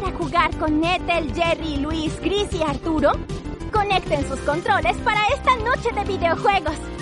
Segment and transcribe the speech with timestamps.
[0.00, 3.12] para jugar con Ethel, Jerry, Luis, Chris y Arturo?
[3.72, 6.97] Conecten sus controles para esta noche de videojuegos.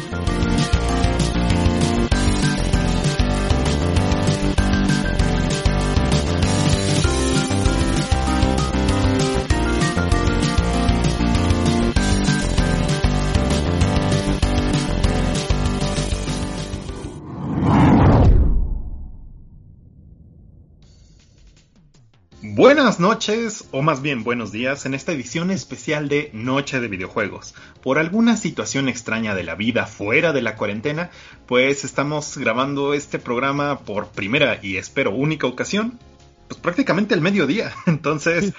[22.66, 27.54] Buenas noches, o más bien buenos días, en esta edición especial de Noche de Videojuegos.
[27.80, 31.10] Por alguna situación extraña de la vida fuera de la cuarentena,
[31.46, 36.00] pues estamos grabando este programa por primera y espero única ocasión,
[36.48, 37.72] pues prácticamente el mediodía.
[37.86, 38.52] Entonces,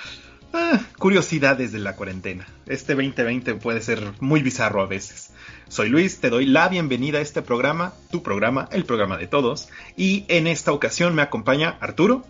[0.53, 2.47] ah, curiosidades de la cuarentena.
[2.65, 5.31] Este 2020 puede ser muy bizarro a veces.
[5.67, 9.67] Soy Luis, te doy la bienvenida a este programa, tu programa, el programa de todos,
[9.97, 12.23] y en esta ocasión me acompaña Arturo.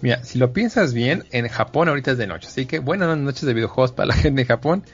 [0.00, 2.46] Mira, si lo piensas bien, en Japón ahorita es de noche.
[2.46, 4.84] Así que buenas noches de videojuegos para la gente de Japón.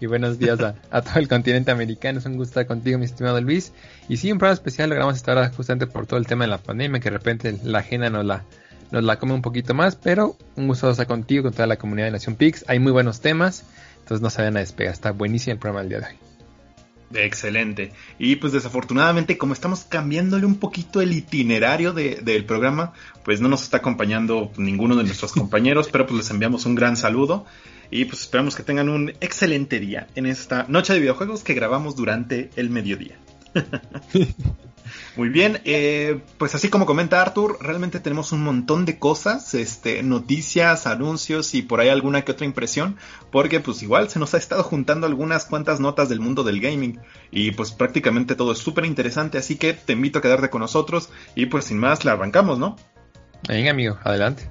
[0.00, 2.18] Y buenos días a, todo el continente americano.
[2.18, 3.72] Es un gusto estar contigo, mi estimado Luis.
[4.08, 6.50] Y sí, un programa especial lo grabamos esta hora justamente por todo el tema de
[6.50, 8.44] la pandemia, que de repente la agenda nos la,
[8.90, 9.96] nos la come un poquito más.
[9.96, 12.64] Pero un gusto estar contigo, con toda la comunidad de Nación Pix.
[12.66, 13.64] Hay muy buenos temas.
[14.00, 14.94] Entonces no se vayan a despegar.
[14.94, 16.33] Está buenísimo el programa del día de hoy.
[17.14, 17.92] Excelente.
[18.18, 22.92] Y pues desafortunadamente, como estamos cambiándole un poquito el itinerario del programa,
[23.24, 26.96] pues no nos está acompañando ninguno de nuestros compañeros, pero pues les enviamos un gran
[26.96, 27.46] saludo
[27.90, 31.96] y pues esperamos que tengan un excelente día en esta noche de videojuegos que grabamos
[31.96, 33.18] durante el mediodía.
[35.16, 40.02] Muy bien, eh, pues así como comenta Arthur, realmente tenemos un montón de cosas, este,
[40.02, 42.96] noticias, anuncios y por ahí alguna que otra impresión,
[43.30, 47.00] porque pues igual se nos ha estado juntando algunas cuantas notas del mundo del gaming
[47.30, 51.10] y pues prácticamente todo es súper interesante, así que te invito a quedarte con nosotros
[51.36, 52.76] y pues sin más la arrancamos, ¿no?
[53.46, 54.50] Venga amigo, adelante.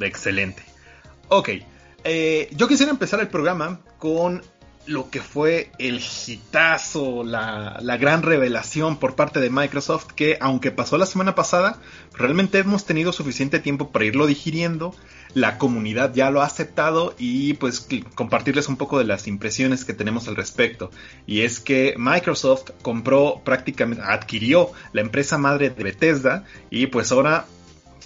[0.00, 0.62] Excelente.
[1.28, 1.50] Ok,
[2.04, 4.42] eh, yo quisiera empezar el programa con
[4.86, 10.70] lo que fue el hitazo, la, la, gran revelación por parte de Microsoft, que aunque
[10.70, 11.80] pasó la semana pasada,
[12.12, 14.94] realmente hemos tenido suficiente tiempo para irlo digiriendo,
[15.34, 19.92] la comunidad ya lo ha aceptado y pues compartirles un poco de las impresiones que
[19.92, 20.90] tenemos al respecto.
[21.26, 27.46] Y es que Microsoft compró prácticamente, adquirió la empresa madre de Bethesda y pues ahora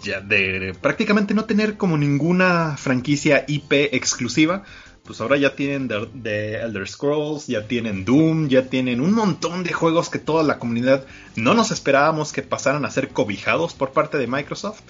[0.02, 4.64] ya de prácticamente no tener como ninguna franquicia IP exclusiva,
[5.08, 9.72] pues ahora ya tienen The, Elder Scrolls, ya tienen Doom, ya tienen un montón de
[9.72, 14.18] juegos que toda la comunidad no nos esperábamos que pasaran a ser cobijados por parte
[14.18, 14.82] de Microsoft.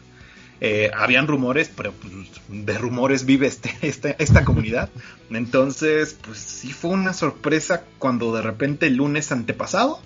[0.61, 2.12] Eh, habían rumores, pero pues,
[2.49, 4.91] de rumores vive este, este, esta comunidad.
[5.31, 10.00] Entonces, pues sí fue una sorpresa cuando de repente el lunes antepasado,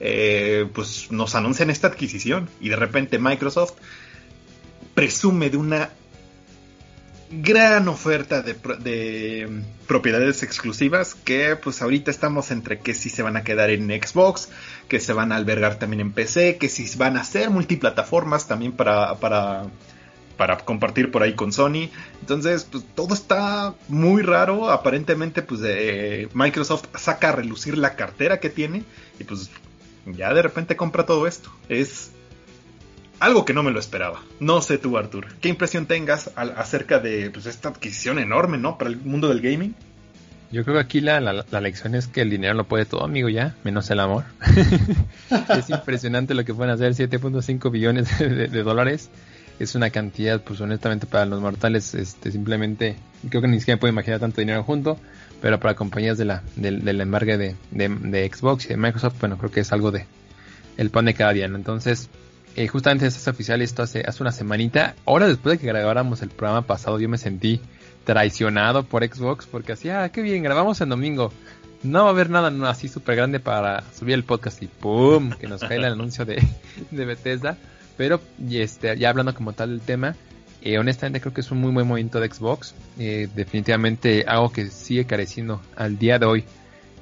[0.00, 3.74] eh, pues nos anuncian esta adquisición y de repente Microsoft
[4.94, 5.90] presume de una
[7.32, 8.54] gran oferta de,
[9.86, 14.50] propiedades exclusivas que pues ahorita estamos entre que si se van a quedar en Xbox,
[14.88, 18.72] que se van a albergar también en PC, que si van a ser multiplataformas también
[18.72, 19.64] para, para,
[20.36, 21.90] para compartir por ahí con Sony.
[22.20, 25.60] Entonces pues todo está muy raro, aparentemente pues
[26.34, 28.84] Microsoft saca a relucir la cartera que tiene
[29.18, 29.50] y pues
[30.06, 31.50] ya de repente compra todo esto.
[31.68, 32.11] Es
[33.22, 34.20] algo que no me lo esperaba.
[34.40, 38.78] No sé tú, Artur, ¿qué impresión tengas acerca de pues, esta adquisición enorme, ¿no?
[38.78, 39.76] Para el mundo del gaming.
[40.50, 43.28] Yo creo que aquí la, la, lección es que el dinero lo puede todo, amigo,
[43.28, 44.24] ya, menos el amor.
[45.56, 49.08] es impresionante lo que pueden hacer, 7.5 billones de, dólares.
[49.58, 52.96] Es una cantidad, pues honestamente, para los mortales, este, simplemente,
[53.30, 54.98] creo que ni siquiera puedo imaginar tanto dinero junto,
[55.40, 59.38] pero para compañías de la, del, del embargue de, de, Xbox y de Microsoft, bueno,
[59.38, 60.06] creo que es algo de
[60.76, 61.56] el pan de cada día, ¿no?
[61.56, 62.10] Entonces,
[62.54, 64.94] eh, justamente esto es oficial esto hace, hace una semanita.
[65.06, 67.60] Ahora después de que grabáramos el programa pasado yo me sentí
[68.04, 71.32] traicionado por Xbox porque así, ah, qué bien, grabamos el domingo.
[71.82, 75.30] No va a haber nada así súper grande para subir el podcast y ¡pum!
[75.32, 76.42] que nos cae el anuncio de,
[76.90, 77.56] Bethesda.
[77.96, 80.14] Pero este, ya hablando como tal del tema,
[80.60, 82.74] eh, honestamente creo que es un muy buen movimiento de Xbox.
[82.98, 86.44] Eh, definitivamente algo que sigue careciendo al día de hoy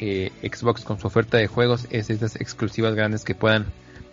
[0.00, 3.66] Xbox con su oferta de juegos es estas exclusivas grandes que puedan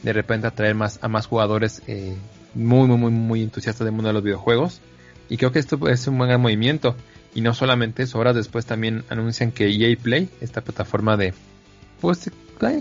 [0.03, 2.15] de repente atraer más a más jugadores eh,
[2.53, 4.81] muy muy muy muy entusiastas del mundo de los videojuegos.
[5.29, 6.95] Y creo que esto es un buen movimiento.
[7.35, 11.33] Y no solamente eso horas después también anuncian que EA Play esta plataforma de
[12.01, 12.31] pues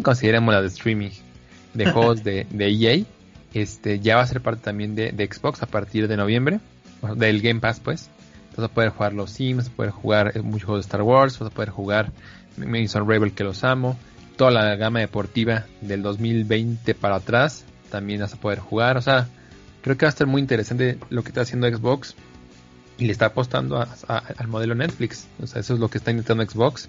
[0.02, 1.10] consideremos la de streaming
[1.74, 3.04] de juegos de, de, EA
[3.52, 6.60] este ya va a ser parte también de, Xbox a partir de noviembre.
[7.16, 8.10] Del Game Pass pues.
[8.56, 11.38] Vas a poder jugar los Sims vas a poder jugar muchos juegos de Star Wars
[11.38, 12.12] vas a poder jugar
[12.56, 13.98] Mason Rebel que los amo
[14.36, 18.96] toda la gama deportiva del 2020 para atrás también vas a poder jugar.
[18.96, 19.28] O sea,
[19.82, 22.14] creo que va a estar muy interesante lo que está haciendo Xbox.
[22.98, 23.78] y le está apostando
[24.08, 25.26] al modelo Netflix.
[25.42, 26.88] O sea, eso es lo que está intentando Xbox.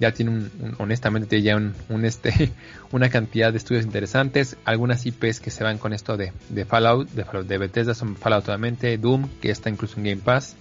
[0.00, 2.50] Ya tiene un, honestamente tiene ya un, este,
[2.92, 4.56] una cantidad de estudios interesantes.
[4.64, 6.32] Algunas IPs que se van con esto de,
[6.66, 10.56] Fallout, de, de Bethesda son Fallout totalmente, Doom, que está incluso en Game Pass,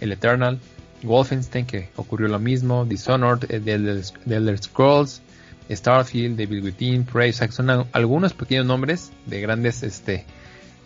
[0.00, 0.58] el Eternal,
[1.02, 5.22] Wolfenstein, que ocurrió lo mismo, Dishonored, eh, The Elder, Scrolls,
[5.70, 10.24] Starfield, Devil Within, Prey, son algunos pequeños nombres de grandes este,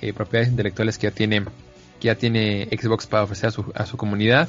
[0.01, 1.45] eh, propiedades intelectuales que ya tiene
[2.01, 4.49] ya tiene Xbox para ofrecer a su, a su comunidad.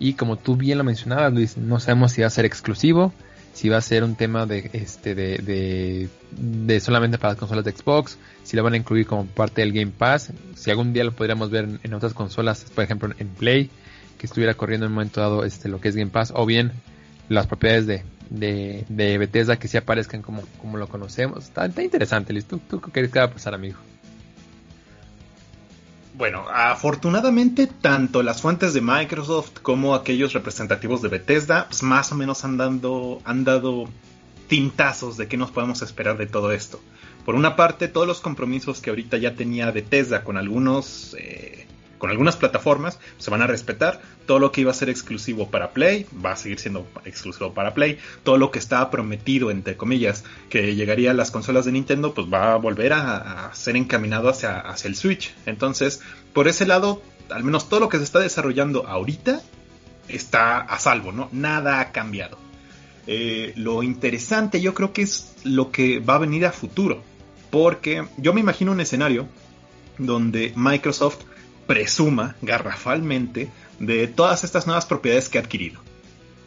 [0.00, 3.12] Y como tú bien lo mencionabas, Luis, no sabemos si va a ser exclusivo,
[3.52, 7.72] si va a ser un tema de, este, de, de, solamente para las consolas de
[7.72, 11.12] Xbox, si lo van a incluir como parte del Game Pass, si algún día lo
[11.12, 13.70] podríamos ver en, otras consolas, por ejemplo en Play,
[14.18, 16.72] que estuviera corriendo en un momento dado este, lo que es Game Pass, o bien
[17.28, 21.44] las propiedades de, de, de Bethesda que sí aparezcan como, como lo conocemos.
[21.44, 22.46] Está, interesante, Luis.
[22.46, 23.78] ¿Tú, ¿Tú, qué crees que va a pasar, amigo?
[26.14, 32.16] Bueno, afortunadamente tanto las fuentes de Microsoft como aquellos representativos de Bethesda pues más o
[32.16, 33.88] menos han, dando, han dado
[34.48, 36.80] tintazos de qué nos podemos esperar de todo esto.
[37.24, 41.57] Por una parte, todos los compromisos que ahorita ya tenía Bethesda con algunos eh,
[41.98, 44.00] con algunas plataformas se van a respetar.
[44.26, 47.74] Todo lo que iba a ser exclusivo para Play va a seguir siendo exclusivo para
[47.74, 47.98] Play.
[48.22, 52.26] Todo lo que estaba prometido, entre comillas, que llegaría a las consolas de Nintendo, pues
[52.32, 55.34] va a volver a, ser encaminado hacia, hacia el Switch.
[55.46, 56.00] Entonces,
[56.32, 59.40] por ese lado, al menos todo lo que se está desarrollando ahorita
[60.08, 61.28] está a salvo, ¿no?
[61.32, 62.38] Nada ha cambiado.
[63.06, 67.02] Eh, lo interesante yo creo que es lo que va a venir a futuro.
[67.50, 69.26] Porque yo me imagino un escenario
[69.96, 71.22] donde Microsoft
[71.68, 75.80] presuma garrafalmente de todas estas nuevas propiedades que ha adquirido.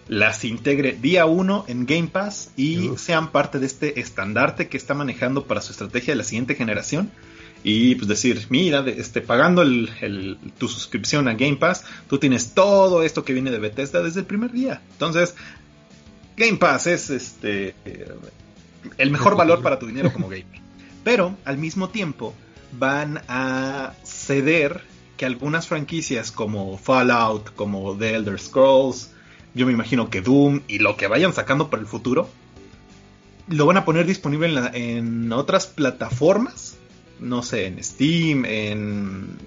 [0.07, 4.93] Las integre día uno en Game Pass y sean parte de este estandarte que está
[4.93, 7.11] manejando para su estrategia de la siguiente generación.
[7.63, 9.63] Y pues decir, mira, este, pagando
[10.57, 14.25] tu suscripción a Game Pass, tú tienes todo esto que viene de Bethesda desde el
[14.25, 14.81] primer día.
[14.93, 15.35] Entonces,
[16.35, 17.75] Game Pass es este
[18.97, 20.61] el mejor valor para tu dinero como gamer.
[21.03, 22.33] Pero al mismo tiempo
[22.71, 24.90] van a ceder
[25.21, 29.11] que algunas franquicias como Fallout, como The Elder Scrolls,
[29.53, 32.27] yo me imagino que Doom y lo que vayan sacando para el futuro,
[33.47, 36.75] lo van a poner disponible en, otras plataformas,
[37.19, 39.37] no sé, en Steam, en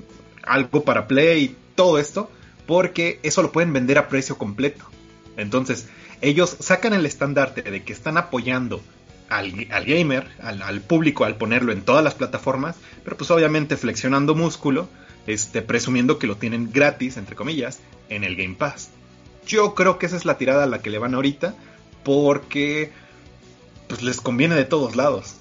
[0.44, 2.31] algo para Play, todo esto,
[2.69, 4.85] porque eso lo pueden vender a precio completo.
[5.37, 5.88] Entonces,
[6.21, 8.81] ellos sacan el estandarte de que están apoyando
[9.29, 9.50] al,
[9.85, 14.88] gamer, al, al, público, al ponerlo en todas las plataformas, pero pues obviamente flexionando músculo
[15.26, 18.91] este, presumiendo que lo tienen gratis, entre comillas, en el Game Pass.
[19.47, 21.55] Yo creo que esa es la tirada a la que le van ahorita,
[22.03, 22.91] porque
[23.88, 25.37] pues les conviene de todos lados.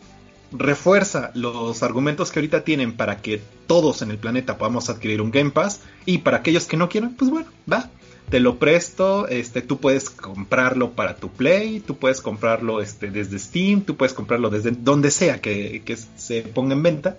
[0.51, 5.31] Refuerza los argumentos que ahorita tienen para que todos en el planeta podamos adquirir un
[5.31, 7.89] Game Pass y para aquellos que no quieran, pues bueno, va,
[8.29, 13.39] te lo presto, este, tú puedes comprarlo para tu Play, tú puedes comprarlo este, desde
[13.39, 17.17] Steam, tú puedes comprarlo desde donde sea que, que se ponga en venta,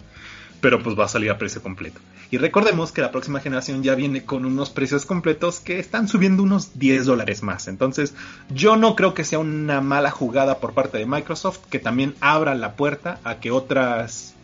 [0.61, 2.01] pero pues va a salir a precio completo.
[2.31, 6.43] Y recordemos que la próxima generación ya viene con unos precios completos que están subiendo
[6.43, 7.69] unos 10 dólares más.
[7.69, 8.15] Entonces
[8.51, 12.55] yo no creo que sea una mala jugada por parte de Microsoft que también abra
[12.55, 14.35] la puerta a que otras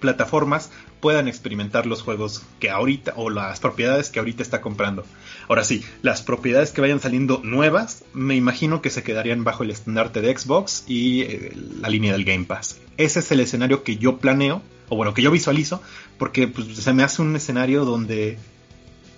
[0.00, 0.70] plataformas
[1.02, 5.04] puedan experimentar los juegos que ahorita o las propiedades que ahorita está comprando.
[5.48, 9.70] Ahora sí, las propiedades que vayan saliendo nuevas, me imagino que se quedarían bajo el
[9.70, 12.78] estandarte de Xbox y eh, la línea del Game Pass.
[12.98, 15.80] Ese es el escenario que yo planeo o bueno, que yo visualizo,
[16.18, 18.36] porque pues, se me hace un escenario donde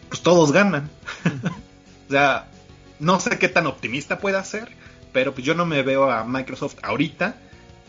[0.09, 0.89] pues todos ganan.
[2.09, 2.49] o sea,
[3.01, 4.69] no sé qué tan optimista pueda ser,
[5.13, 7.35] pero pues yo no me veo a Microsoft ahorita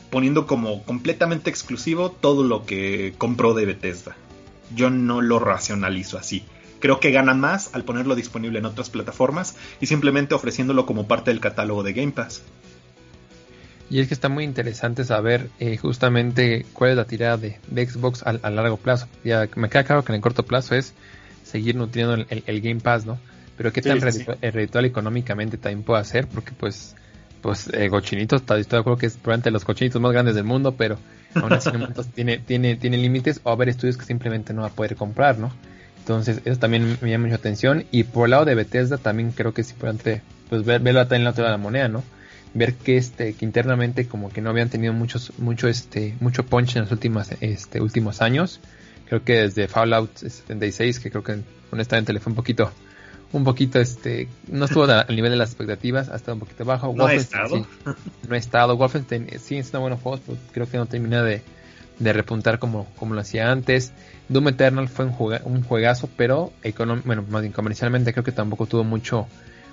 [0.09, 4.15] poniendo como completamente exclusivo todo lo que compró de Bethesda.
[4.73, 6.43] Yo no lo racionalizo así.
[6.79, 11.29] Creo que gana más al ponerlo disponible en otras plataformas y simplemente ofreciéndolo como parte
[11.29, 12.41] del catálogo de Game Pass.
[13.89, 18.23] Y es que está muy interesante saber eh, justamente cuál es la tirada de, Xbox
[18.23, 19.07] a, largo plazo.
[19.23, 20.93] Ya me queda claro que en el corto plazo es
[21.43, 23.19] seguir nutriendo el, Game Pass, ¿no?
[23.57, 26.95] Pero qué tan reditual económicamente también puede hacer, porque pues,
[27.41, 30.73] pues eh, Cochinitos, estoy de acuerdo que es probablemente los cochinitos más grandes del mundo,
[30.73, 30.97] pero
[31.35, 31.69] aún así
[32.13, 35.53] tiene, tiene, tiene límites o haber estudios que simplemente no va a poder comprar, ¿no?
[35.99, 37.85] Entonces, eso también me llama mucha atención.
[37.91, 41.23] Y por el lado de Bethesda también creo que es importante pues ver, verlo en
[41.23, 42.03] la otra de la moneda, ¿no?
[42.55, 46.77] Ver que este que internamente como que no habían tenido muchos mucho este mucho punch
[46.77, 48.61] en los últimos este últimos años
[49.07, 52.71] creo que desde Fallout 76 que creo que honestamente le fue un poquito
[53.33, 56.93] un poquito este no estuvo al nivel de las expectativas ha estado un poquito bajo
[56.95, 57.67] no ha estado
[58.27, 61.41] no ha estado Wolfenstein sí es una buena juego pero creo que no termina de,
[61.99, 63.93] de repuntar como, como lo hacía antes.
[64.29, 66.51] Doom Eternal fue un, un juegazo, pero
[67.05, 69.27] bueno, más bien comercialmente creo que tampoco tuvo mucho,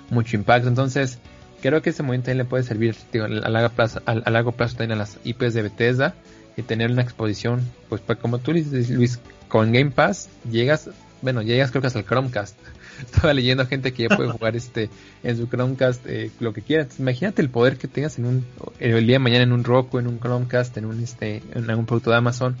[0.09, 0.69] mucho impacto.
[0.69, 1.19] Entonces,
[1.63, 5.01] creo que ese momento le puede servir a, largo plazo, a, largo plazo también a
[5.01, 6.13] las IPs de Bethesda
[6.57, 10.89] y tener una exposición, pues como tú dices, Luis, con Game Pass llegas,
[11.21, 12.57] bueno, llegas creo que hasta el Chromecast.
[12.99, 14.89] Estaba leyendo gente que ya puede jugar este
[15.23, 16.99] en su Chromecast eh, lo que quieras.
[16.99, 18.45] Imagínate el poder que tengas en un
[18.79, 21.85] el día de mañana en un Roku, en un Chromecast, en un este en algún
[21.85, 22.57] producto de Amazon,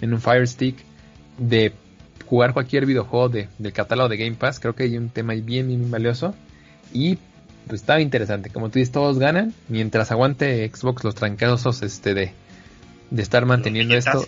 [0.00, 0.76] en un Fire Stick
[1.38, 1.72] de
[2.24, 4.60] jugar cualquier videojuego de, del catálogo de Game Pass.
[4.60, 6.36] Creo que hay un tema bien, bien, valioso.
[6.92, 7.18] Y
[7.66, 8.50] pues estaba interesante.
[8.50, 9.54] Como tú dices, todos ganan.
[9.68, 12.32] Mientras aguante Xbox los trancazos este de,
[13.10, 14.26] de estar manteniendo esto,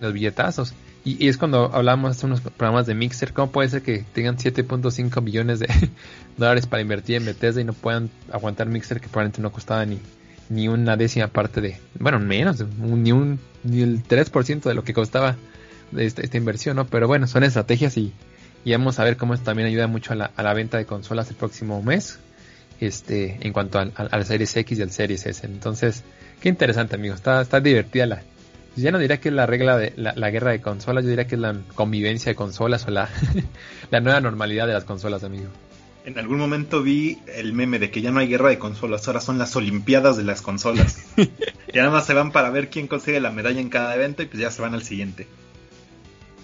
[0.00, 0.74] los billetazos.
[1.04, 5.22] Y, es cuando hablamos de unos programas de Mixer, ¿cómo puede ser que tengan 7.5
[5.22, 5.68] millones de
[6.36, 10.00] dólares para invertir en Bethesda y no puedan aguantar Mixer que probablemente no costaba ni,
[10.48, 14.94] ni una décima parte de, bueno, menos, ni un ni el 3% de lo que
[14.94, 15.36] costaba
[15.96, 16.86] esta, esta inversión, ¿no?
[16.86, 18.12] Pero bueno, son estrategias y,
[18.64, 20.86] y vamos a ver cómo esto también ayuda mucho a la, a la venta de
[20.86, 22.18] consolas el próximo mes,
[22.80, 25.46] este, en cuanto al, al, Series X y al Series S.
[25.46, 26.04] Entonces,
[26.40, 28.22] qué interesante, amigo, está, está divertida la,
[28.76, 31.34] ya no diría que es la regla de la, guerra de consolas, yo diría que
[31.34, 33.08] es la convivencia de consolas o la,
[33.90, 35.48] la nueva normalidad de las consolas, amigo.
[36.04, 39.20] En algún momento vi el meme de que ya no hay guerra de consolas, ahora
[39.20, 41.04] son las olimpiadas de las consolas.
[41.16, 44.26] y nada más se van para ver quién consigue la medalla en cada evento y
[44.26, 45.26] pues ya se van al siguiente.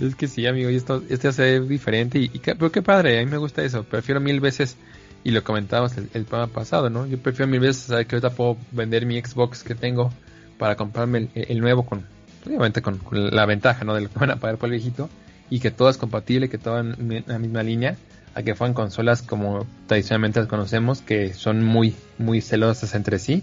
[0.01, 3.31] Es que sí, amigo, y esto, esto hace diferente y, pero qué padre, a mí
[3.31, 3.85] me gusta eso.
[3.85, 4.77] Prefiero mil veces,
[5.25, 7.07] y lo comentábamos el, programa pasado, ¿no?
[7.07, 10.13] Yo prefiero mil veces saber que ahorita puedo vender mi Xbox que tengo
[10.59, 12.05] para comprarme el, nuevo con,
[12.47, 13.95] obviamente con, la ventaja, ¿no?
[13.95, 15.09] De lo que van a pagar por el viejito
[15.51, 17.97] y que todo es compatible, que todo en la misma línea,
[18.35, 23.43] a que fueran consolas como tradicionalmente las conocemos, que son muy, muy celosas entre sí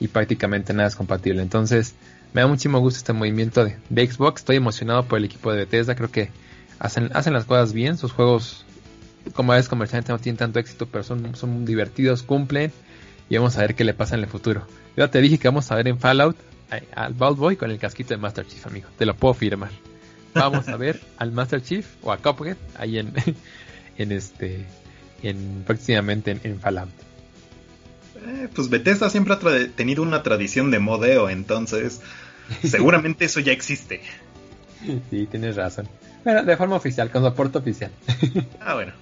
[0.00, 1.42] y prácticamente nada es compatible.
[1.42, 1.94] Entonces,
[2.32, 4.40] me da muchísimo gusto este movimiento de, Xbox.
[4.40, 5.94] Estoy emocionado por el equipo de Bethesda.
[5.94, 6.30] Creo que
[6.78, 7.98] hacen, hacen las cosas bien.
[7.98, 8.64] Sus juegos,
[9.34, 12.72] como es comercialmente, no tienen tanto éxito, pero son, son divertidos, cumplen.
[13.28, 14.66] Y vamos a ver qué le pasa en el futuro.
[14.96, 16.36] Yo te dije que vamos a ver en Fallout
[16.94, 18.88] al Bald Boy con el casquito de Master Chief, amigo.
[18.98, 19.70] Te lo puedo firmar.
[20.34, 23.12] Vamos a ver al Master Chief o a Cuphead ahí en,
[23.98, 24.64] en este,
[25.22, 26.90] en próximamente en Fallout.
[28.26, 29.38] Eh, pues Bethesda siempre ha
[29.74, 32.00] tenido una tradición de modeo, entonces
[32.62, 34.00] seguramente eso ya existe.
[35.10, 35.86] Sí, tienes razón.
[36.24, 37.90] Bueno, de forma oficial, con soporte oficial.
[38.60, 38.94] ah, bueno.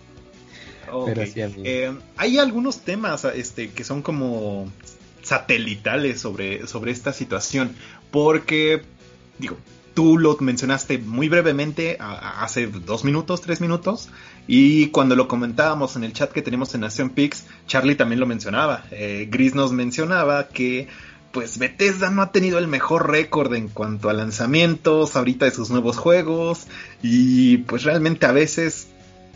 [1.65, 4.71] Eh, hay algunos temas este, que son como
[5.23, 7.75] satelitales sobre, sobre esta situación,
[8.11, 8.83] porque,
[9.39, 9.57] digo,
[9.95, 14.09] tú lo mencionaste muy brevemente hace dos minutos, tres minutos,
[14.47, 18.27] y cuando lo comentábamos en el chat que tenemos en Nación Pix, Charlie también lo
[18.27, 18.85] mencionaba.
[18.91, 20.89] Eh, Gris nos mencionaba que
[21.33, 25.71] pues Bethesda no ha tenido el mejor récord en cuanto a lanzamientos ahorita de sus
[25.71, 26.67] nuevos juegos
[27.03, 28.89] y pues realmente a veces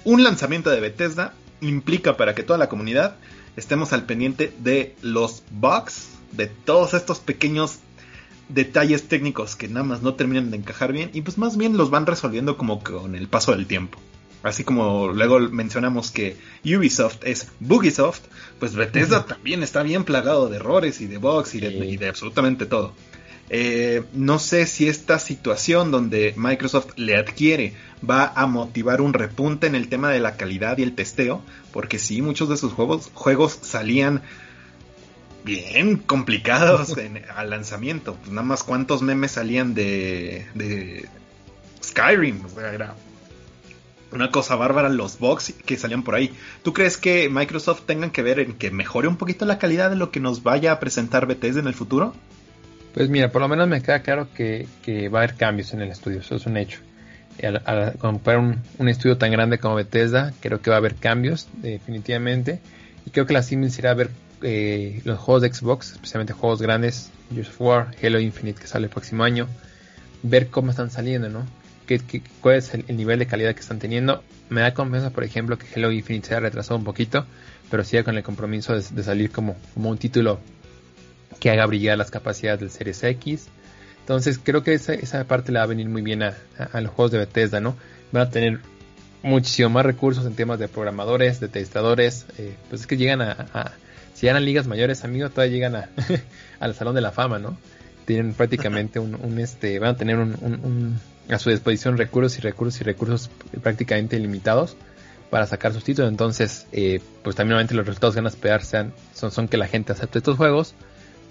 [0.04, 3.16] un lanzamiento de Bethesda implica para que toda la comunidad
[3.56, 7.78] estemos al pendiente de los bugs, de todos estos pequeños
[8.49, 11.90] detalles técnicos que nada más no terminan de encajar bien y pues más bien los
[11.90, 13.99] van resolviendo como con el paso del tiempo.
[14.42, 18.23] Así como luego mencionamos que Ubisoft es Bugisoft,
[18.59, 22.92] pues Bethesda también está bien plagado de errores y de bugs y de, absolutamente todo.
[23.50, 27.75] Eh, no sé si esta situación donde Microsoft le adquiere
[28.08, 31.99] va a motivar un repunte en el tema de la calidad y el testeo, porque
[31.99, 34.22] sí, muchos de sus juegos, juegos salían
[35.44, 36.94] bien complicados
[37.37, 38.14] al lanzamiento.
[38.14, 41.08] Pues nada más cuántos memes salían de, de
[41.82, 42.40] Skyrim.
[42.44, 42.94] O era
[44.12, 46.32] una cosa bárbara los bugs que salían por ahí.
[46.62, 49.96] ¿Tú crees que Microsoft tenga que ver en que mejore un poquito la calidad de
[49.96, 52.14] lo que nos vaya a presentar Bethesda en el futuro?
[52.94, 54.66] Pues mira, por lo menos me queda claro que,
[55.08, 56.80] va a haber cambios en el estudio, eso es un hecho.
[57.42, 61.49] Al, comprar un, un, estudio tan grande como Bethesda, creo que va a haber cambios,
[61.54, 62.61] definitivamente.
[63.06, 64.11] Y creo que la Siemens irá a ver
[64.42, 68.87] eh, los juegos de Xbox, especialmente juegos grandes, Gears of War, Halo Infinite que sale
[68.87, 69.46] el próximo año,
[70.22, 71.46] ver cómo están saliendo, ¿no?
[71.87, 72.00] ¿Qué,
[72.40, 74.22] cuál es el, nivel de calidad que están teniendo?
[74.49, 77.26] Me da confianza, por ejemplo, que Halo Infinite se ha retrasado un poquito,
[77.70, 80.40] pero sigue con el compromiso de, salir como, como un título
[81.42, 83.49] que haga brillar las capacidades del Series X.
[83.99, 86.37] Entonces creo que esa, esa parte le va a venir muy bien a,
[86.80, 87.76] los juegos de Bethesda, ¿no?
[88.12, 88.61] Van a tener
[89.25, 93.72] muchísimo más recursos en temas de programadores, de testadores, eh, pues es que llegan a,
[94.14, 95.90] si eran ligas mayores, amigos, todavía llegan
[96.61, 97.58] al Salón de la Fama, ¿no?
[98.04, 102.84] Tienen prácticamente un, este, van a tener un, a su disposición recursos y recursos y
[102.84, 103.30] recursos
[103.61, 104.76] prácticamente ilimitados
[105.28, 106.08] para sacar sus títulos.
[106.08, 109.66] Entonces, eh, pues también obviamente los resultados que van a esperar son, son que la
[109.66, 110.76] gente acepte estos juegos.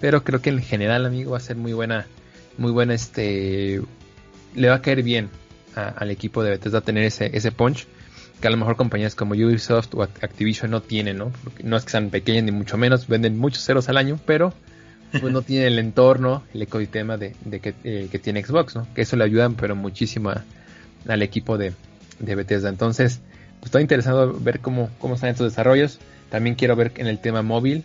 [0.02, 2.06] Pero creo que en general, amigo, va a ser muy buena,
[2.58, 3.80] muy buena este
[4.52, 5.30] le va a caer bien
[5.76, 7.86] al equipo de Bethesda tener ese, ese punch
[8.40, 11.32] que a lo mejor compañías como Ubisoft o Activision no tienen, ¿no?
[11.44, 14.52] Porque no es que sean pequeñas ni mucho menos, venden muchos ceros al año, pero
[15.12, 18.88] pues no tienen el entorno, el ecosistema de, eh, que, tiene Xbox, ¿no?
[18.94, 20.32] Que eso le ayuda pero muchísimo
[21.06, 21.74] al equipo de,
[22.18, 22.70] de Bethesda.
[22.70, 23.20] Entonces,
[23.60, 26.00] pues estoy interesado ver cómo, cómo están estos desarrollos.
[26.28, 27.84] También quiero ver en el tema móvil,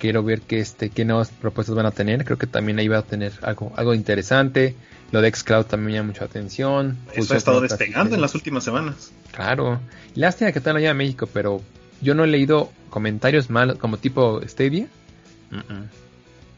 [0.00, 2.24] quiero ver qué, este, qué nuevas propuestas van a tener.
[2.24, 4.74] Creo que también ahí va a tener algo, algo interesante.
[5.12, 6.96] Lo de Xcloud también me llama mucha atención.
[7.12, 9.12] Eso ha estado despegando en las últimas semanas.
[9.32, 9.80] Claro.
[10.14, 11.62] Lástima que están allá en México, pero
[12.00, 14.88] yo no he leído comentarios malos como tipo Stadia.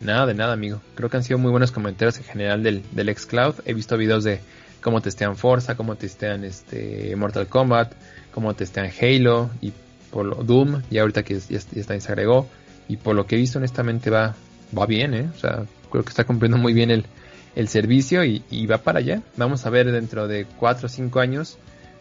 [0.01, 0.81] Nada de nada, amigo.
[0.95, 3.57] Creo que han sido muy buenos comentarios en general del, del Xcloud.
[3.65, 4.41] He visto videos de
[4.81, 7.93] cómo testean Forza, cómo testean este Mortal Kombat,
[8.33, 9.73] cómo testean Halo y
[10.11, 12.49] por Doom, y ahorita que ya, está, se agregó.
[12.89, 14.35] Y por lo que he visto, honestamente va,
[14.77, 15.31] va bien, ¿eh?
[15.35, 17.07] O sea, creo que está cumpliendo muy bien el,
[17.55, 19.23] el servicio y, va para allá.
[19.37, 21.59] Vamos a ver dentro de 4 o 5 años,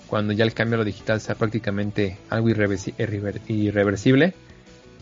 [0.08, 4.34] cuando ya el cambio a lo digital sea prácticamente algo irreversible.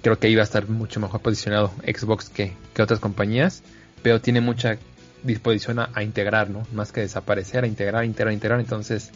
[0.01, 3.63] Creo que ahí va a estar mucho mejor posicionado Xbox que, otras compañías,
[4.01, 4.77] pero tiene mucha
[5.23, 6.65] disposición a, integrar, ¿no?
[6.71, 8.59] Más que desaparecer, a integrar, integrar, integrar.
[8.61, 9.11] Entonces,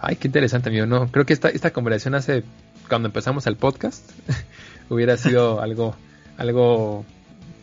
[0.00, 0.86] ay, qué interesante, amigo.
[0.86, 2.42] No, creo que esta, esta conversación hace,
[2.88, 4.10] cuando empezamos el podcast,
[4.90, 5.96] hubiera sido algo,
[6.36, 7.06] algo,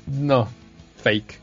[0.07, 0.49] no,
[1.03, 1.39] fake.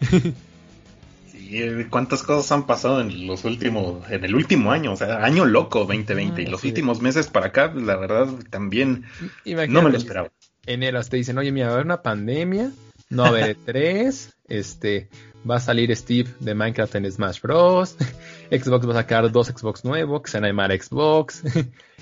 [1.90, 5.80] cuántas cosas han pasado en los últimos, en el último año, o sea, año loco
[5.80, 9.04] 2020 y los últimos meses para acá, la verdad también
[9.44, 10.30] no me lo esperaba.
[10.66, 12.72] Enero te dicen, oye, mira, va a haber una pandemia,
[13.10, 15.08] no va a haber tres, este,
[15.48, 17.96] va a salir Steve de Minecraft en Smash Bros.
[18.50, 21.42] Xbox va a sacar dos Xbox nuevos que se van a llamar Xbox.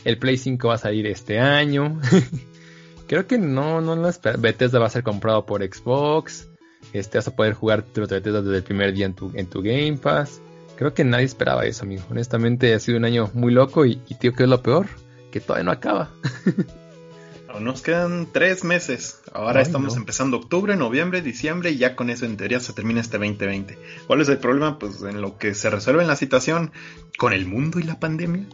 [0.05, 2.01] El Play 5 va a salir este año.
[3.13, 4.11] Creo que no, no lo.
[4.39, 6.49] Bethesda va a ser comprado por Xbox.
[6.95, 10.41] Este, vas a poder jugar desde el primer día en tu, en tu Game Pass.
[10.77, 12.05] Creo que nadie esperaba eso, amigo.
[12.11, 14.87] Honestamente ha sido un año muy loco y, tío, ¿qué es lo peor?
[15.31, 16.11] Que todavía no acaba.
[17.61, 19.21] Nos quedan tres meses.
[19.35, 23.19] Ahora estamos empezando octubre, noviembre, diciembre y ya con eso en teoría se termina este
[23.19, 23.79] 2020.
[24.07, 24.79] ¿Cuál es el problema?
[24.79, 26.73] Pues en lo que se resuelve en la situación
[27.19, 28.47] con el mundo y la pandemia.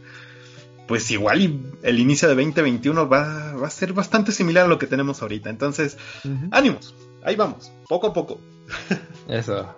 [0.88, 4.86] Pues igual el inicio de 2021 va, va a ser bastante similar a lo que
[4.86, 5.50] tenemos ahorita.
[5.50, 5.98] Entonces,
[6.50, 8.40] ánimos, ahí vamos, poco a poco.
[9.28, 9.76] Eso.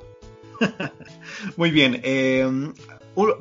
[1.56, 2.00] Muy bien.
[2.04, 2.48] Eh,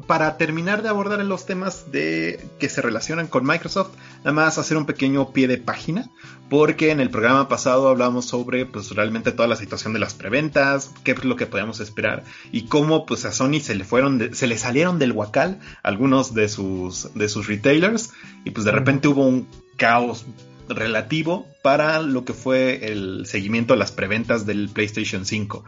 [0.08, 4.77] para terminar de abordar los temas de que se relacionan con Microsoft, nada más hacer
[4.77, 6.10] un pequeño pie de página,
[6.49, 10.91] porque en el programa pasado hablamos sobre pues realmente toda la situación de las preventas,
[11.03, 14.47] qué es lo que podíamos esperar y cómo pues a Sony se le fueron se
[14.47, 18.12] le salieron del huacal algunos de sus de sus retailers
[18.43, 20.25] y pues de repente hubo un caos
[20.67, 25.63] relativo para lo que fue el seguimiento de las preventas del PlayStation 5.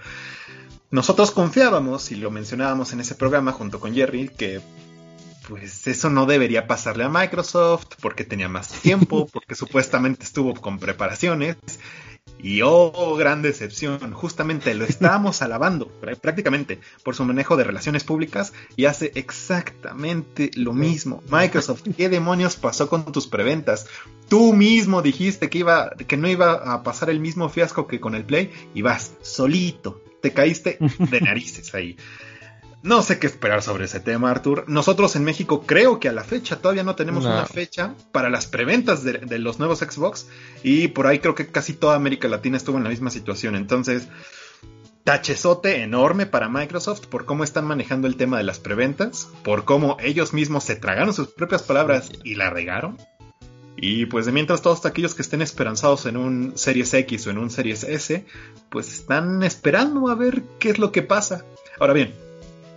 [0.91, 4.59] Nosotros confiábamos, y lo mencionábamos en ese programa junto con Jerry, que
[5.47, 10.79] pues eso no debería pasarle a Microsoft porque tenía más tiempo, porque supuestamente estuvo con
[10.79, 11.55] preparaciones.
[12.43, 15.87] Y oh, gran decepción, justamente lo estábamos alabando
[16.21, 21.23] prácticamente por su manejo de relaciones públicas y hace exactamente lo mismo.
[21.29, 23.87] Microsoft, ¿qué demonios pasó con tus preventas?
[24.27, 28.13] Tú mismo dijiste que iba que no iba a pasar el mismo fiasco que con
[28.13, 31.97] el Play y vas solito te caíste de narices ahí.
[32.83, 34.65] No sé qué esperar sobre ese tema, Artur.
[34.67, 38.47] Nosotros en México creo que a la fecha todavía no tenemos una fecha para las
[38.47, 40.27] preventas de, los nuevos Xbox
[40.63, 43.55] y por ahí creo que casi toda América Latina estuvo en la misma situación.
[43.55, 44.07] Entonces,
[45.03, 49.97] tachezote enorme para Microsoft por cómo están manejando el tema de las preventas, por cómo
[49.99, 52.97] ellos mismos se tragaron sus propias palabras y la regaron.
[53.83, 57.39] Y pues de mientras todos aquellos que estén esperanzados en un Series X o en
[57.39, 58.23] un Series S,
[58.69, 61.43] pues están esperando a ver qué es lo que pasa.
[61.79, 62.13] Ahora bien,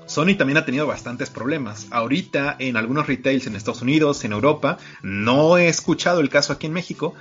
[0.06, 1.88] Sony también ha tenido bastantes problemas.
[1.90, 6.68] Ahorita en algunos retails en Estados Unidos, en Europa, no he escuchado el caso aquí
[6.68, 7.12] en México,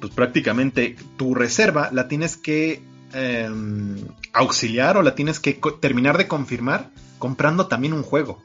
[0.00, 3.96] pues prácticamente tu reserva la tienes que em,
[4.32, 8.42] auxiliar o la tienes que terminar de confirmar comprando también un juego.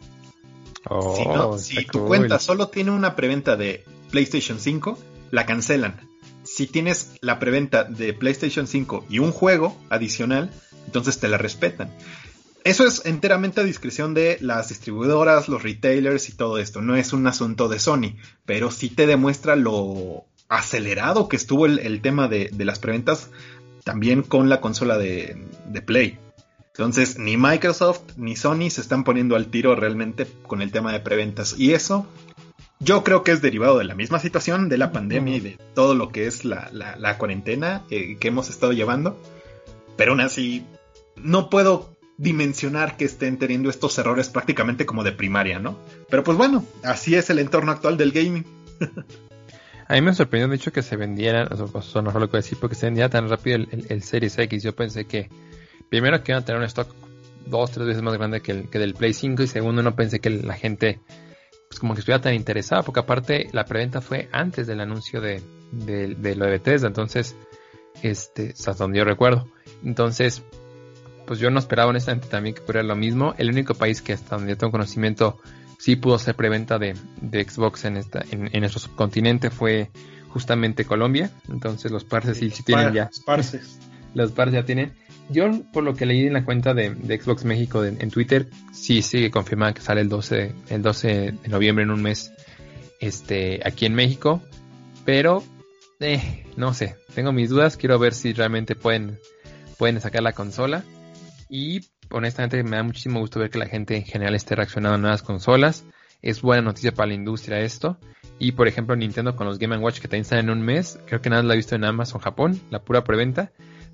[0.90, 5.00] Oh, si, tu cuenta solo tiene una preventa de PlayStation 5,
[5.32, 6.00] la cancelan.
[6.44, 10.52] Si tienes la preventa de PlayStation 5 y un juego adicional,
[10.86, 11.92] entonces te la respetan.
[12.64, 16.82] Eso es enteramente a discreción de las distribuidoras, los retailers y todo esto.
[16.82, 22.02] No es un asunto de Sony, pero sí te demuestra lo acelerado que estuvo el,
[22.02, 23.30] tema de, las preventas
[23.84, 26.20] también con la consola de, de Play.
[26.68, 31.00] Entonces, ni Microsoft ni Sony se están poniendo al tiro realmente con el tema de
[31.00, 31.56] preventas.
[31.58, 32.08] Y eso
[32.84, 35.96] yo creo que es derivado de la misma situación, de la pandemia y de todo
[35.96, 39.18] lo que es la, cuarentena eh, que hemos estado llevando.
[39.96, 40.66] Pero aún así,
[41.16, 45.78] no puedo dimensionar que estén teniendo estos errores prácticamente como de primaria, ¿no?
[46.10, 48.46] Pero pues bueno, así es el entorno actual del gaming.
[49.88, 52.76] A mí me sorprendió, de hecho, que se vendiera, eso no lo que decir, porque
[52.76, 53.58] se vendía tan rápido
[53.90, 54.64] el, Series X.
[54.64, 55.28] Yo pensé que,
[55.90, 56.96] primero, que iban a tener un stock
[57.46, 60.22] dos, tres veces más grande que el que del Play 5, y segundo, no pensé
[60.22, 61.02] que la gente,
[61.72, 65.42] pues como que estuviera tan interesada, porque aparte la preventa fue antes del anuncio de,
[65.72, 67.38] de, lo de Bethesda, entonces,
[68.04, 69.48] este, hasta donde yo recuerdo.
[69.82, 70.44] Entonces,
[71.26, 73.36] pues yo no esperaba honestamente también que fuera lo mismo.
[73.38, 75.40] El único país que hasta donde yo tengo conocimiento
[75.80, 79.92] sí pudo hacer preventa de, de Xbox en esta en, en, nuestro subcontinente fue
[80.28, 81.32] justamente Colombia.
[81.48, 83.10] Entonces los parces sí, sí tienen ya.
[83.26, 83.80] Parces.
[84.14, 84.92] los parces ya tienen.
[85.32, 89.32] Yo, por lo que leí en la cuenta de, Xbox México en Twitter, sí sigue
[89.32, 92.32] confirmada que sale el 12, el 12 de noviembre en un mes
[93.02, 94.42] este, aquí en México.
[95.04, 95.44] Pero,
[96.00, 97.76] eh, no sé, tengo mis dudas.
[97.76, 99.20] Quiero ver si realmente pueden,
[99.78, 100.84] pueden sacar la consola.
[101.50, 105.00] Y honestamente me da muchísimo gusto ver que la gente en general esté reaccionando a
[105.00, 105.86] nuevas consolas.
[106.22, 107.98] Es buena noticia para la industria esto.
[108.38, 111.00] Y por ejemplo Nintendo con los Game Watch que también están en un mes.
[111.08, 113.52] Creo que nada lo he visto en Amazon Japón, la pura preventa.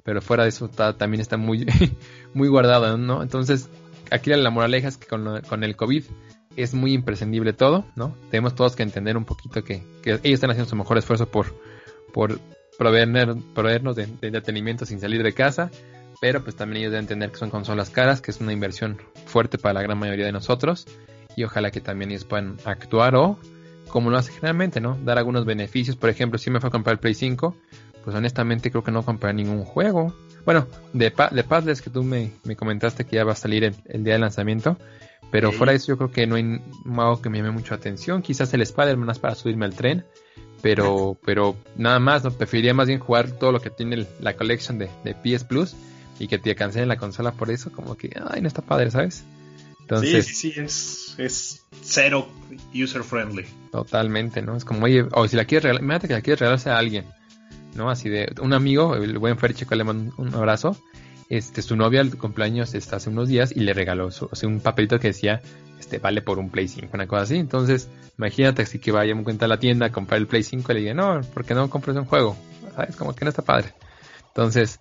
[0.08, 1.68] Pero fuera de eso también está muy,
[2.34, 3.22] muy guardado, ¿no?
[3.22, 3.70] Entonces
[4.10, 6.06] aquí la moraleja es que con, el COVID
[6.56, 8.16] es muy imprescindible todo, ¿no?
[8.32, 11.54] Tenemos todos que entender un poquito que, ellos están haciendo su mejor esfuerzo por,
[12.14, 12.40] por
[12.78, 15.70] proveernos de entretenimiento sin salir de casa
[16.20, 19.58] pero pues también ellos deben entender que son consolas caras, que es una inversión fuerte
[19.58, 20.88] para la gran mayoría de nosotros
[21.36, 23.38] y ojalá que también ellos puedan actuar o
[23.90, 24.98] como lo hace generalmente, ¿no?
[25.04, 27.56] Dar algunos beneficios, por ejemplo, si me fue a comprar el Play 5,
[28.08, 30.16] pues honestamente creo que no compré ningún juego.
[30.46, 34.14] Bueno, de, de Padless que tú me, comentaste que ya va a salir el, día
[34.14, 34.78] de lanzamiento,
[35.30, 38.22] pero fuera de eso yo creo que no hay algo que me llame mucho atención,
[38.22, 40.06] quizás el Spider-Man es para subirme al tren,
[40.62, 42.32] pero, pero nada más, ¿no?
[42.32, 45.76] preferiría más bien jugar todo lo que tiene la collection de, de PS Plus
[46.18, 49.26] y que te cancelen la consola por eso, como que, ay, no está padre, ¿sabes?
[49.82, 52.30] Entonces, sí, sí, sí, es, es cero
[52.74, 53.46] user friendly.
[53.74, 54.56] Totalmente, ¿no?
[54.56, 57.04] Es como, oye, o si la quieres regalar, imagínate que la quieres regalarse a alguien,
[57.78, 57.90] ¿no?
[57.90, 60.78] Así de, un amigo, el buen Ferchico le mando un abrazo,
[61.30, 64.62] este, su novia al cumpleaños está hace unos días y le regaló o sea, un
[64.62, 65.42] papelito que decía,
[65.80, 67.36] este, vale por un Play 5, una cosa así.
[67.36, 70.72] Entonces, imagínate así que vaya a cuenta a la tienda a comprar el Play 5
[70.72, 72.38] y le diga, no, ¿por qué no compras un juego?
[72.76, 72.96] ¿Sabes?
[72.96, 73.74] Como que no está padre.
[74.28, 74.80] Entonces,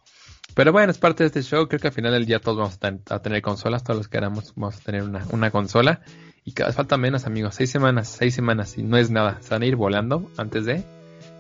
[0.54, 1.68] pero bueno, es parte de este show.
[1.68, 3.84] Creo que al final del día todos vamos a, tener consolas.
[3.84, 6.00] Todos los que queramos vamos a tener una, consola.
[6.44, 7.54] Y cada vez falta menos, amigos.
[7.54, 8.78] Seis semanas, seis semanas.
[8.78, 9.38] Y no es nada.
[9.42, 10.84] Se van a ir volando antes de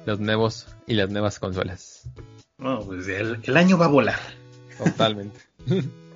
[0.06, 2.08] los nuevos y las nuevas consolas.
[2.58, 4.20] No, pues el, el año va a volar.
[4.78, 5.38] Totalmente.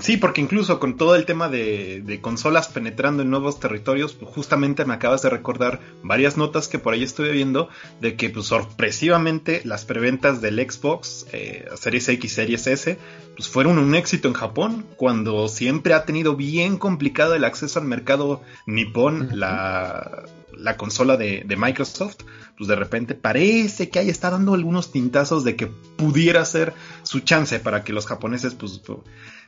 [0.00, 4.84] Sí, porque incluso con todo el tema de, consolas penetrando en nuevos territorios, pues justamente
[4.84, 7.68] me acabas de recordar varias notas que por ahí estuve viendo
[8.00, 12.98] de que pues sorpresivamente las preventas del Xbox eh, Series X, Series S,
[13.36, 17.86] pues fueron un éxito en Japón, cuando siempre ha tenido bien complicado el acceso al
[17.86, 20.24] mercado nipón, la,
[20.56, 22.16] la, consola de, de Microsoft
[22.56, 27.20] pues de repente parece que ahí está dando algunos tintazos de que pudiera ser su
[27.20, 28.80] chance para que los japoneses pues,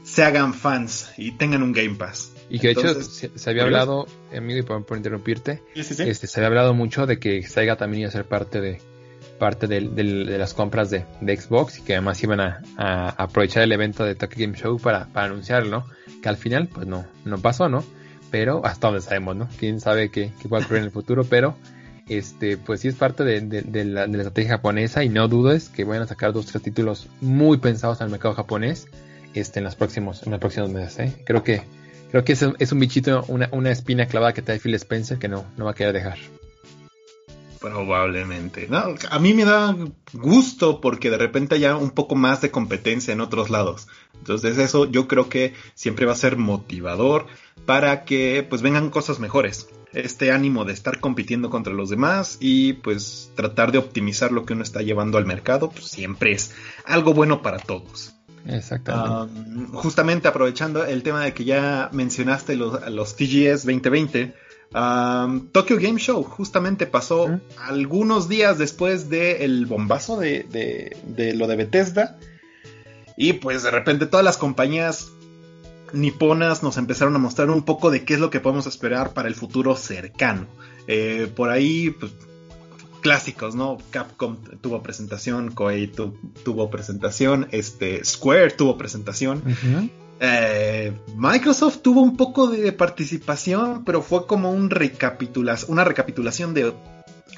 [0.02, 2.32] se hagan fans y tengan un Game Pass.
[2.50, 6.74] Y que de hecho se, había hablado, amigo, y por, interrumpirte, Este, se había hablado
[6.74, 8.80] mucho de que Sega también iba a ser parte de
[9.38, 9.80] parte de,
[10.38, 12.60] las compras de, Xbox y que además iban a,
[13.16, 15.84] aprovechar el evento de Tokyo Game Show para, para anunciarlo,
[16.22, 17.84] que al final pues no, no pasó, ¿no?
[18.30, 19.48] Pero hasta donde sabemos, ¿no?
[19.58, 21.56] Quién sabe qué, qué va a ocurrir en el futuro, pero
[22.08, 26.06] este, pues sí es parte de, la, estrategia japonesa y no dudes que vayan a
[26.06, 28.88] sacar dos tres títulos muy pensados al mercado japonés
[29.34, 30.98] este, en, los próximos, en los próximos meses.
[30.98, 31.22] ¿eh?
[31.24, 31.62] Creo que
[32.10, 35.64] creo que es, un bichito, una, espina clavada que trae Phil Spencer que no, no
[35.64, 36.18] va a querer dejar.
[37.60, 38.68] Probablemente.
[38.68, 39.76] No, a mí me da
[40.12, 43.88] gusto porque de repente haya un poco más de competencia en otros lados.
[44.14, 47.26] Entonces eso yo creo que siempre va a ser motivador
[47.66, 52.74] para que pues vengan cosas mejores este ánimo de estar compitiendo contra los demás y
[52.74, 56.52] pues tratar de optimizar lo que uno está llevando al mercado, pues siempre es
[56.84, 58.14] algo bueno para todos.
[58.46, 59.66] Exactamente.
[59.74, 64.34] justamente aprovechando el tema de que ya mencionaste los, los TGS 2020,
[64.70, 72.18] Tokyo Game Show justamente pasó algunos días después del bombazo de, de, lo de Bethesda.
[73.16, 75.11] Y pues de repente todas las compañías
[75.92, 79.28] niponas nos empezaron a mostrar un poco de qué es lo que podemos esperar para
[79.28, 80.46] el futuro cercano.
[80.87, 82.12] Eh, por ahí, pues,
[83.00, 83.78] clásicos, ¿no?
[83.90, 85.90] Capcom tuvo presentación, Koei
[86.44, 89.42] tuvo presentación, este, Square tuvo presentación.
[90.20, 94.68] Eh, Microsoft tuvo un poco de participación, pero fue como un
[95.68, 96.72] una recapitulación de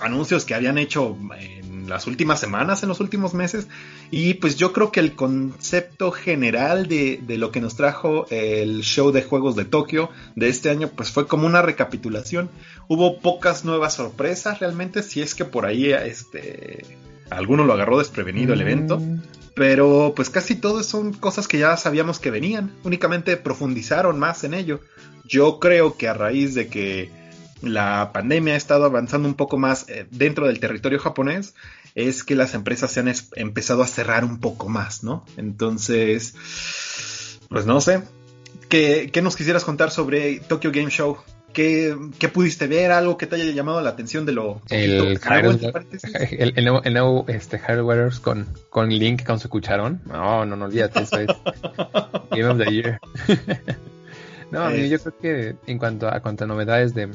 [0.00, 3.68] anuncios que habían hecho en las últimas semanas, en los últimos meses.
[4.10, 9.12] Y pues yo creo que el concepto general de, lo que nos trajo el show
[9.12, 12.50] de juegos de Tokio de este año, pues fue como una recapitulación.
[12.88, 16.84] Hubo pocas nuevas sorpresas realmente, si es que por ahí este,
[17.28, 19.00] alguno lo agarró desprevenido el evento.
[19.60, 24.54] Pero pues casi todo son cosas que ya sabíamos que venían, únicamente profundizaron más en
[24.54, 24.80] ello.
[25.26, 27.10] Yo creo que a raíz de que
[27.60, 31.54] la pandemia ha estado avanzando un poco más eh, dentro del territorio japonés,
[31.94, 35.26] es que las empresas se han empezado a cerrar un poco más, ¿no?
[35.36, 36.32] Entonces,
[37.50, 38.02] pues no sé.
[38.70, 41.18] ¿Qué, nos quisieras contar sobre Tokyo Game Show?
[41.52, 41.96] ¿Qué,
[42.32, 42.92] pudiste ver?
[42.92, 44.60] ¿Algo que te haya llamado la atención de lo...
[44.70, 50.00] El, el, el, nuevo, el nuevo este, hardware con, con Link con su cucharón.
[50.06, 51.26] No, no, no olvídate, eso es
[52.30, 53.00] Game of the Year.
[54.50, 57.10] no, yo creo que en cuanto a, cuanto a novedades de,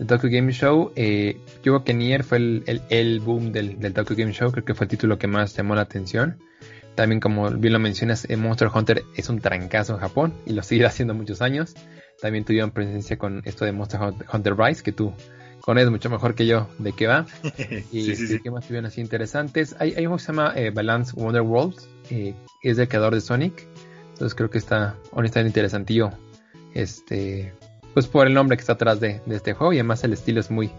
[0.00, 0.92] el Tokyo Game Show.
[0.96, 4.64] Eh, yo creo que Nier fue el, el, boom del, del, Tokyo Game Show, creo
[4.64, 6.38] que fue el título que más llamó la atención.
[6.94, 10.62] También, como bien lo mencionas, eh, Monster Hunter es un trancazo en Japón y lo
[10.62, 11.74] seguirá haciendo muchos años.
[12.20, 14.00] También tuvieron presencia con esto de Monster
[14.32, 15.12] Hunter Rise, que tú
[15.60, 17.26] conoces mucho mejor que yo de qué va.
[17.92, 19.76] y sí, sí, que más tuvieron así interesantes.
[19.78, 21.76] Hay, hay uno que se llama eh, Balance Wonder World,
[22.10, 23.66] eh, es del creador de Sonic.
[24.12, 26.10] Entonces creo que está honestamente interesantillo.
[26.74, 27.52] Este,
[27.94, 30.50] pues por el nombre que está atrás de, este juego y además el estilo es
[30.50, 30.70] muy,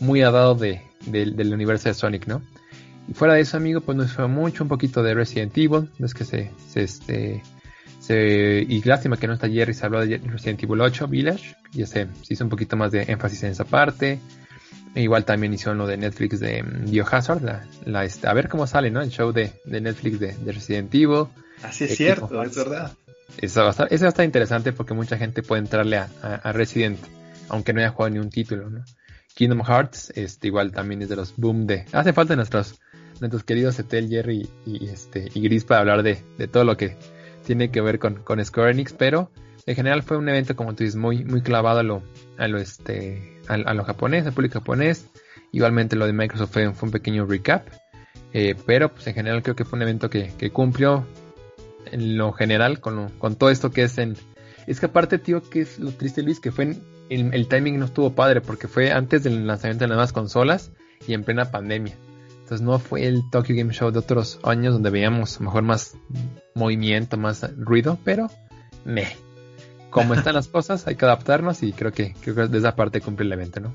[0.00, 2.42] muy adado de, del universo de Sonic, ¿no?
[3.08, 6.12] Y fuera de eso, amigo, pues nos fue mucho un poquito de Resident Evil, es
[6.12, 7.42] que se, se, este,
[8.08, 11.86] se, y lástima que no está Jerry, se habló de Resident Evil 8 Village, ya
[11.86, 14.18] se, se hizo un poquito más de énfasis en esa parte.
[14.94, 18.48] E igual también hicieron lo de Netflix de mm, Biohazard, la, la, este, a ver
[18.48, 19.02] cómo sale, ¿no?
[19.02, 21.26] El show de, de Netflix de, de Resident Evil.
[21.62, 22.92] Así es cierto, es verdad.
[23.36, 26.52] Eso va, a estar, eso va a estar interesante porque mucha gente puede entrarle a,
[26.52, 26.98] Resident,
[27.50, 28.82] aunque no haya jugado ni un título, ¿no?
[29.34, 31.84] Kingdom Hearts, este, igual también es de los boom de.
[31.92, 32.80] Hace falta nuestros,
[33.20, 36.96] nuestros queridos Etel, Jerry y, este, y Gris para hablar de, de, todo lo que
[37.48, 39.30] tiene que ver con, con Square Enix, pero
[39.64, 42.02] en general fue un evento, como tú dices, muy, muy clavado a lo,
[42.36, 45.06] a lo, este, a, lo japonés, al público japonés.
[45.50, 47.66] Igualmente lo de Microsoft fue, un pequeño recap.
[48.34, 51.06] Eh, pero pues en general creo que fue un evento que, que cumplió
[51.90, 54.14] en lo general con, con todo esto que es en...
[54.66, 56.76] Es que aparte, tío, que es lo triste, Luis, que fue
[57.08, 60.70] en, el, timing no estuvo padre porque fue antes del lanzamiento de las nuevas consolas
[61.06, 61.94] y en plena pandemia.
[62.48, 65.98] Entonces no fue el Tokyo Game Show de otros años donde veíamos mejor más
[66.54, 68.30] movimiento, más ruido, pero
[68.86, 69.18] me.
[69.90, 73.02] Como están las cosas, hay que adaptarnos y creo que, creo que de esa parte
[73.02, 73.74] cumple el evento, ¿no?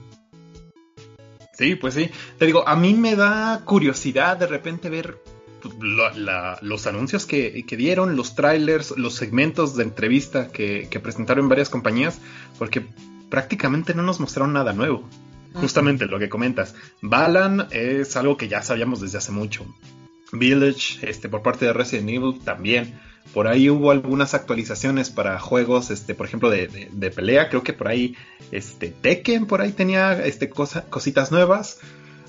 [1.53, 2.09] Sí, pues sí.
[2.39, 5.19] Te digo, a mí me da curiosidad de repente ver
[5.79, 12.17] los anuncios que, dieron, los trailers, los segmentos de entrevista que, presentaron varias compañías,
[12.57, 12.83] porque
[13.29, 15.07] prácticamente no nos mostraron nada nuevo.
[15.53, 16.75] Justamente lo que comentas.
[17.01, 19.65] Balan es algo que ya sabíamos desde hace mucho.
[20.31, 22.99] Village, este, por parte de Resident Evil, también.
[23.33, 27.49] Por ahí hubo algunas actualizaciones para juegos, este, por ejemplo, de, pelea.
[27.49, 28.15] Creo que por ahí,
[28.51, 31.79] este, Tekken por ahí tenía, este, cositas nuevas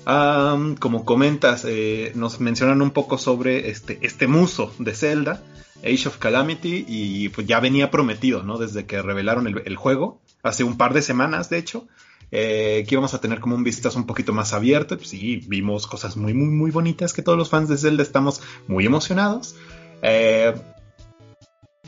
[0.05, 5.41] como comentas, eh, nos mencionan un poco sobre este, este muso de Zelda,
[5.83, 8.57] Age of Calamity, y pues ya venía prometido, ¿no?
[8.57, 11.87] Desde que revelaron el, juego, hace un par de semanas, de hecho,
[12.31, 14.97] eh, que íbamos a tener como un vistazo un poquito más abierto.
[14.97, 18.41] Pues sí, vimos cosas muy, muy, muy bonitas que todos los fans de Zelda estamos
[18.67, 19.55] muy emocionados.
[20.01, 20.53] Eh,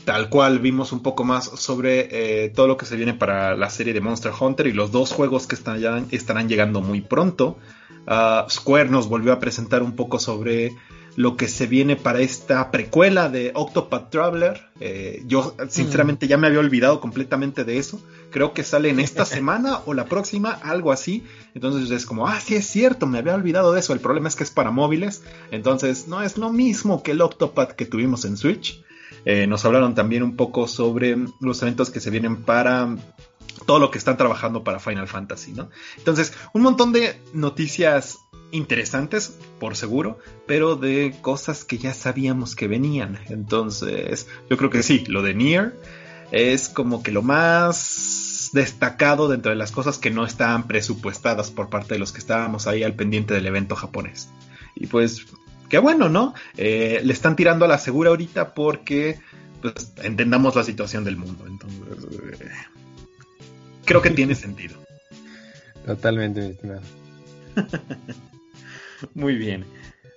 [0.04, 3.92] tal cual vimos un poco más sobre todo lo que se viene para la serie
[3.92, 7.58] de Monster Hunter y los dos juegos que están, estarán llegando muy pronto.
[8.10, 10.74] Ah, Square nos volvió a presentar un poco sobre
[11.18, 14.70] lo que se viene para esta precuela de Octopath Traveler.
[14.78, 18.00] Eh, yo sinceramente ya me había olvidado completamente de eso.
[18.30, 21.24] Creo que sale en esta semana o la próxima, algo así.
[21.56, 23.92] Entonces es como, ah, sí es cierto, me había olvidado de eso.
[23.92, 25.24] El problema es que es para móviles.
[25.50, 28.84] Entonces no es lo mismo que el Octopath que tuvimos en Switch.
[29.24, 32.94] Eh, nos hablaron también un poco sobre los eventos que se vienen para
[33.66, 35.68] todo lo que están trabajando para Final Fantasy, ¿no?
[35.96, 38.18] Entonces, un montón de noticias
[38.50, 43.18] interesantes, por seguro, pero de cosas que ya sabíamos que venían.
[43.28, 45.74] Entonces, yo creo que sí, lo de Nier
[46.30, 51.68] es como que lo más destacado dentro de las cosas que no estaban presupuestadas por
[51.68, 54.28] parte de los que estábamos ahí al pendiente del evento japonés.
[54.74, 55.26] Y pues,
[55.68, 56.34] qué bueno, ¿no?
[56.56, 59.20] Eh, le están tirando a la segura ahorita porque
[59.60, 61.44] pues, entendamos la situación del mundo.
[61.46, 62.06] Entonces,
[62.40, 62.48] eh,
[63.84, 64.76] creo que tiene sentido.
[65.84, 66.82] Totalmente, mi estimado.
[69.14, 69.64] Muy bien.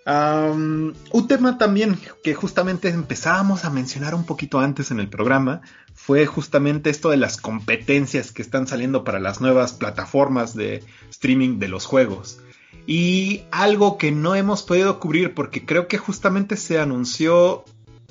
[0.05, 5.61] un tema también que justamente empezábamos a mencionar un poquito antes en el programa
[5.93, 11.59] fue justamente esto de las competencias que están saliendo para las nuevas plataformas de streaming
[11.59, 12.39] de los juegos.
[12.87, 17.63] Y algo que no hemos podido cubrir porque creo que justamente se anunció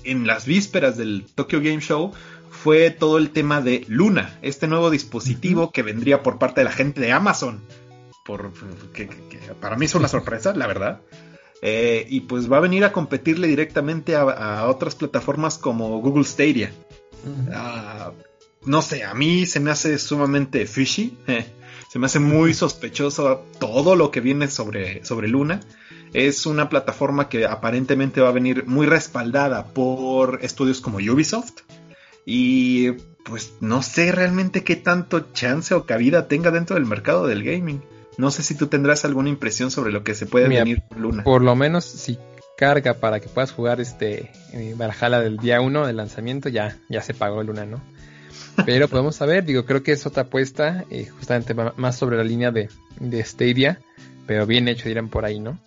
[0.04, 2.12] en las vísperas del Tokyo Game Show
[2.50, 6.72] fue todo el tema de Luna, este nuevo dispositivo que vendría por parte de la
[6.72, 7.60] gente de Amazon.
[8.24, 8.52] Por,
[8.92, 9.08] que,
[9.60, 11.00] para mí es una sorpresa, la verdad.
[11.62, 16.72] Eh, y pues va a venir a competirle directamente a, otras plataformas como Google Stadia.
[17.52, 18.12] Ah,
[18.64, 21.16] no sé, a mí se me hace sumamente fishy.
[21.26, 21.46] Eh,
[21.90, 25.60] se me hace muy sospechoso todo lo que viene sobre, sobre Luna.
[26.12, 31.62] Es una plataforma que aparentemente va a venir muy respaldada por estudios como Ubisoft.
[32.24, 32.92] Y
[33.24, 37.82] pues no sé realmente qué tanto chance o cabida tenga dentro del mercado del gaming.
[38.20, 41.24] No sé si tú tendrás alguna impresión sobre lo que se puede venir por Luna.
[41.24, 42.18] Por lo menos si
[42.54, 47.14] carga para que puedas jugar este eh, del día 1 del lanzamiento, ya, ya se
[47.14, 47.80] pagó Luna, ¿no?
[48.66, 52.50] Pero podemos saber, digo, creo que es otra apuesta, eh, justamente más sobre la línea
[52.50, 53.80] de, de Stadia,
[54.26, 55.58] pero bien hecho dirán por ahí, ¿no?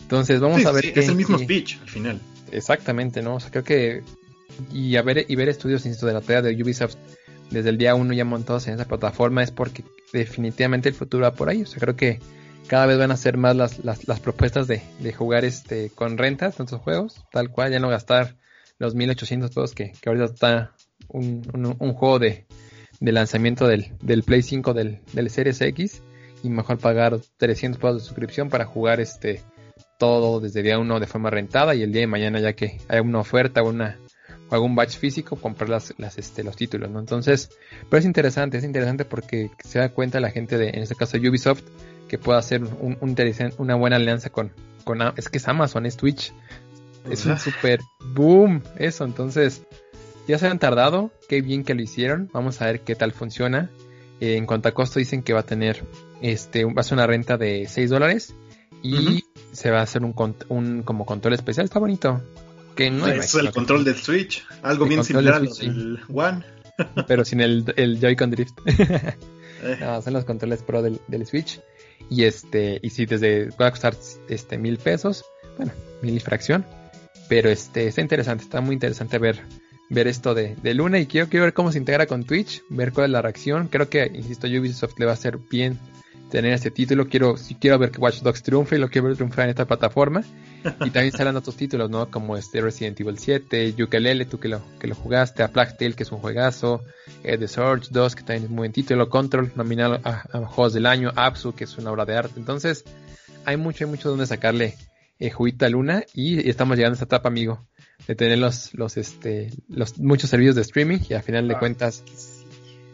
[0.00, 0.86] Entonces vamos a ver.
[0.86, 2.20] Sí, es el mismo speech al final.
[2.50, 3.36] Exactamente, ¿no?
[3.36, 4.02] O sea, creo que.
[4.72, 6.96] Y, a ver, y ver estudios, insisto, de la tarea de Ubisoft
[7.50, 9.84] desde el día uno ya montados en esa plataforma es porque
[10.18, 11.62] definitivamente el futuro va por ahí.
[11.62, 12.20] O sea, creo que
[12.66, 16.58] cada vez van a ser más las, las, propuestas de, de, jugar este con rentas
[16.58, 18.34] nuestros juegos, tal cual, ya no gastar
[18.78, 20.72] los 1800 pesos que, que ahorita está
[21.08, 22.46] un, un, juego de,
[23.00, 26.02] de lanzamiento del, del, Play 5 del, del Series X
[26.42, 29.42] y mejor pagar 300 pesos de suscripción para jugar este
[29.98, 33.00] todo desde día uno de forma rentada y el día de mañana ya que hay
[33.00, 33.98] una oferta o una
[34.48, 37.50] o algún batch físico comprar las, las este, los títulos no entonces
[37.88, 41.16] pero es interesante es interesante porque se da cuenta la gente de en este caso
[41.16, 41.62] Ubisoft
[42.08, 42.98] que pueda hacer un,
[43.58, 44.52] una buena alianza con,
[44.84, 46.32] con es que es Amazon es Twitch.
[47.10, 47.80] Es un super
[48.14, 49.62] boom eso entonces
[50.26, 53.70] ya se han tardado qué bien que lo hicieron vamos a ver qué tal funciona.
[54.18, 55.84] Eh, en cuanto a costo dicen que va a tener
[56.20, 58.34] este va a ser una renta de 6 dólares
[58.82, 60.14] y se va a hacer un,
[60.48, 62.22] un como control especial, está bonito.
[62.76, 66.44] Que no es el control del Switch, algo bien similar al One.
[67.08, 68.58] Pero sin el, el Joy-Con Drift.
[69.62, 69.78] Eh.
[69.80, 71.60] no, son los controles Pro del, Switch.
[72.10, 73.96] Y este, y si desde va a costar
[74.28, 75.24] este mil pesos,
[75.56, 76.66] bueno, mil fracción.
[77.30, 79.40] Pero este, está interesante, está muy interesante ver,
[79.88, 80.98] ver esto de, de Luna.
[80.98, 83.68] Y quiero, quiero ver cómo se integra con Twitch, ver cuál es la reacción.
[83.68, 85.78] Creo que, insisto, Ubisoft le va a hacer bien
[86.30, 87.08] tener este título.
[87.08, 90.22] Quiero, si quiero ver que Watch Dogs triunfe, lo quiero ver triunfar en esta plataforma.
[90.84, 92.10] Y también salen otros títulos, ¿no?
[92.10, 95.94] Como este Resident Evil 7, Yooka-Laylee, tú que lo, que lo jugaste, a Plague Tale,
[95.94, 96.82] que es un juegazo,
[97.24, 100.86] eh, The Surge 2, que también es muy buen título, Control, nominado a, Juegos del
[100.86, 102.34] Año, Absu, que es una obra de arte.
[102.36, 102.84] Entonces,
[103.44, 104.74] hay mucho, hay mucho donde sacarle
[105.18, 107.66] eh, juguita Luna y, estamos llegando a esta etapa, amigo,
[108.06, 111.58] de tener los, los, este, los muchos servicios de streaming y al final de ah,
[111.58, 112.02] cuentas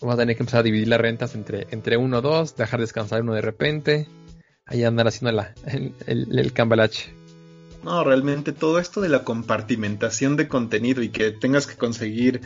[0.02, 2.80] Vamos a tener que empezar a dividir las rentas entre, entre uno o dos, dejar
[2.80, 4.08] descansar uno de repente.
[4.66, 5.94] Ahí andar haciendo la, el,
[6.36, 7.14] el, cambalache.
[7.82, 12.40] No, realmente todo esto de la compartimentación de contenido y que tengas que conseguir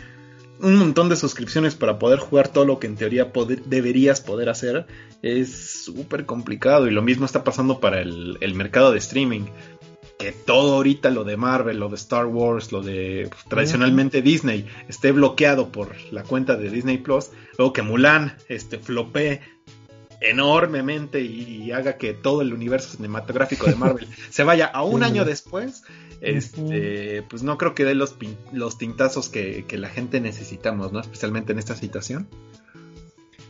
[0.61, 3.31] un montón de suscripciones para poder jugar todo lo que en teoría
[3.67, 4.87] deberías poder hacer
[5.23, 6.89] es súper complicado.
[6.89, 9.47] Y lo mismo está pasando para el, el, mercado de streaming
[10.19, 14.67] que todo ahorita lo de Marvel, lo de Star Wars, lo de pues, tradicionalmente Disney
[14.89, 19.41] esté bloqueado por la cuenta de Disney Plus, luego que Mulan este flopee
[20.21, 25.25] enormemente y, haga que todo el universo cinematográfico de Marvel se vaya a un año
[25.25, 25.83] después,
[26.21, 28.17] este, pues no creo que dé los,
[28.53, 31.01] los tintazos que, que la gente necesitamos, ¿no?
[31.01, 32.29] Especialmente en esta situación.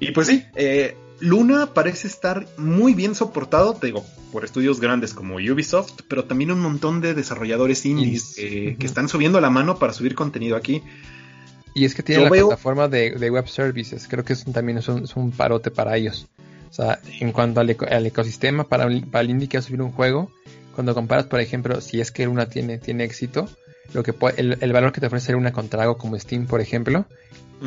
[0.00, 5.14] Y pues sí, eh, Luna parece estar muy bien soportado, te digo, por estudios grandes
[5.14, 9.92] como Ubisoft, pero también un montón de desarrolladores indies que están subiendo la mano para
[9.92, 10.83] subir contenido aquí.
[11.74, 15.31] Y es que tiene la plataforma de, web services, creo que es, también es un,
[15.31, 16.26] parote para ellos.
[16.79, 19.93] O sea, en cuanto al, ecosistema para, para, el indie que va a subir un
[19.93, 20.31] juego,
[20.75, 23.49] cuando comparas, por ejemplo, si es que Luna tiene, tiene éxito,
[23.95, 27.07] lo que el, el, valor que te ofrece Luna contra algo como Steam, por ejemplo,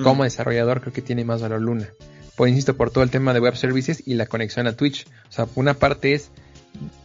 [0.03, 1.89] como desarrollador creo que tiene más valor Luna
[2.39, 5.05] pues insisto, por todo el tema de web services y la conexión a Twitch.
[5.27, 6.31] O sea, una parte es,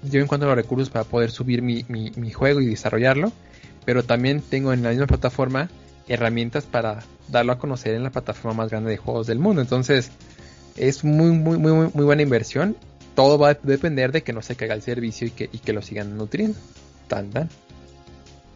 [0.05, 3.33] yo encuentro los recursos para poder subir mi, mi, juego y desarrollarlo,
[3.85, 5.70] pero también tengo en la misma plataforma
[6.07, 9.61] herramientas para darlo a conocer en la plataforma más grande de juegos del mundo.
[9.61, 10.12] Entonces,
[10.77, 12.77] es muy, muy, muy, muy buena inversión.
[13.14, 15.72] Todo va a depender de que no se caiga el servicio y que, y que
[15.72, 16.59] lo sigan nutriendo.
[17.09, 17.49] Tan, tan.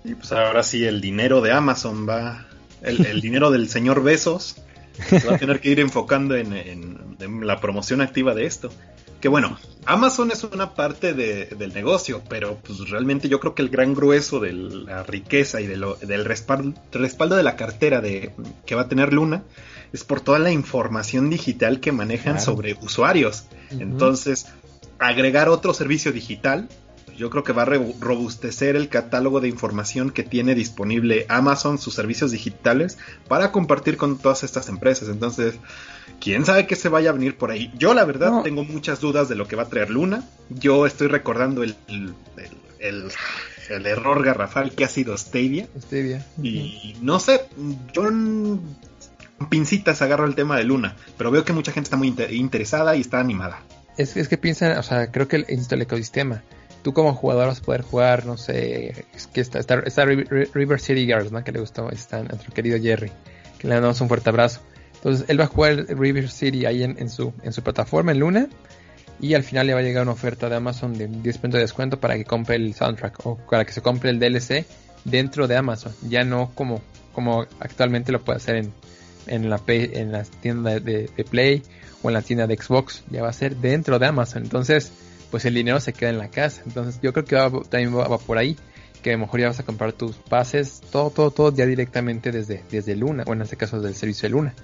[0.04, 2.46] Y pues ahora sí, el dinero de Amazon va.
[2.82, 4.56] El, el dinero del señor Besos
[5.28, 8.70] va a tener que ir enfocando en, la promoción activa de esto.
[9.20, 13.68] Que bueno, Amazon es una parte del negocio, pero pues realmente yo creo que el
[13.68, 18.32] gran grueso de la riqueza y de lo, del respaldo, respaldo de la cartera de,
[18.64, 19.42] que va a tener Luna
[19.92, 23.46] es por toda la información digital que manejan sobre usuarios.
[23.70, 24.46] Entonces,
[24.98, 26.68] agregar otro servicio digital.
[27.18, 27.64] Yo creo que va a
[28.00, 32.96] robustecer el catálogo de información que tiene disponible Amazon, sus servicios digitales,
[33.26, 35.08] para compartir con todas estas empresas.
[35.08, 35.56] Entonces,
[36.20, 37.72] quién sabe qué se vaya a venir por ahí.
[37.76, 40.24] Yo, la verdad, tengo muchas dudas de lo que va a traer Luna.
[40.48, 41.74] Yo estoy recordando el,
[42.78, 43.10] el,
[43.86, 45.66] error garrafal que ha sido Stadia.
[45.76, 46.24] Stadia.
[46.40, 47.48] Y no sé,
[47.92, 48.60] yo con
[49.50, 53.00] pincitas agarro el tema de Luna, pero veo que mucha gente está muy interesada y
[53.00, 53.60] está animada
[53.98, 56.42] es, es que piensan, o sea, creo que el, el ecosistema.
[56.88, 61.04] Tú como jugador vas a poder jugar, no sé, es que está, está, River City
[61.04, 61.44] Girls, ¿no?
[61.44, 63.12] Que le gustó, está nuestro querido Jerry,
[63.58, 64.62] que le damos un fuerte abrazo.
[64.94, 68.48] Entonces él va a jugar River City ahí en, su, en su plataforma en Luna
[69.20, 72.00] y al final le va a llegar una oferta de Amazon de 10% de descuento
[72.00, 74.64] para que compre el soundtrack o para que se compre el DLC
[75.04, 76.80] dentro de Amazon, ya no como,
[77.12, 78.72] como actualmente lo puede hacer en,
[79.26, 81.62] en la en las tiendas de, de Play
[82.02, 84.42] o en la tienda de Xbox, ya va a ser dentro de Amazon.
[84.42, 84.90] Entonces,
[85.30, 86.62] pues el dinero se queda en la casa.
[86.66, 88.56] Entonces, yo creo que también va, por ahí,
[89.02, 92.32] que a lo mejor ya vas a comprar tus pases, todo, todo, todo ya directamente
[92.32, 94.54] desde, desde Luna, o en este caso del servicio de Luna,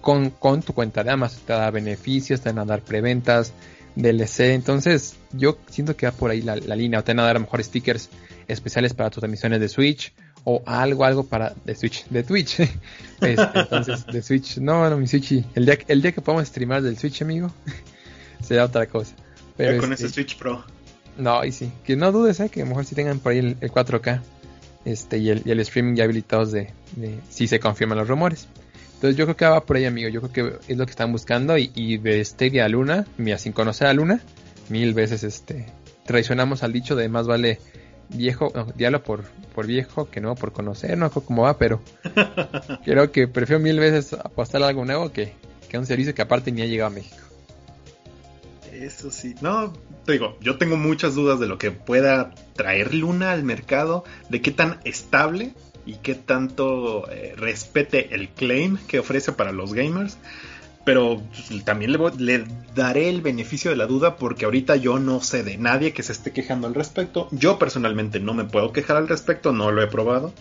[0.00, 1.40] con, con tu cuenta de Amazon.
[1.46, 3.52] Te da beneficios, te van a dar preventas,
[3.96, 4.40] DLC.
[4.54, 7.36] Entonces, yo siento que va por ahí la, la línea, o te van a dar
[7.36, 8.08] a lo mejor stickers
[8.48, 10.12] especiales para tus emisiones de Switch
[10.44, 12.58] o algo, algo para de Switch, de Twitch.
[13.20, 16.80] Este, entonces, de Switch, no, no, mi Switch, el día, el día que podamos streamar
[16.80, 17.52] del Switch, amigo,
[18.42, 19.14] será otra cosa.
[19.66, 20.64] Pero con este, ese Switch Pro.
[21.18, 22.48] No, y sí, que no dudes, ¿eh?
[22.48, 24.20] que a lo mejor si tengan por ahí el, 4K
[24.84, 26.72] este, y, el, y el streaming ya habilitados de,
[27.28, 28.48] si se confirman los rumores.
[28.94, 30.08] Entonces yo creo que va por ahí, amigo.
[30.08, 31.56] Yo creo que es lo que están buscando.
[31.56, 34.20] Y, y de Stadia a Luna, mira, sin conocer a Luna,
[34.68, 35.66] mil veces este
[36.04, 37.60] traicionamos al dicho de más vale
[38.08, 41.80] viejo, no, diablo por, por viejo que no por conocer, no sé cómo va, pero
[42.84, 45.34] creo que prefiero mil veces apostar a algo nuevo que,
[45.68, 47.29] que a un servicio que aparte ni ha llegado a México.
[48.80, 49.74] Eso sí, no,
[50.06, 54.40] te digo, yo tengo muchas dudas de lo que pueda traer Luna al mercado, de
[54.40, 55.52] qué tan estable
[55.84, 60.16] y qué tanto eh, respete el claim que ofrece para los gamers
[60.84, 61.22] pero
[61.64, 65.92] también le, daré el beneficio de la duda porque ahorita yo no sé de nadie
[65.92, 67.28] que se esté quejando al respecto.
[67.30, 70.32] Yo personalmente no me puedo quejar al respecto, no lo he probado.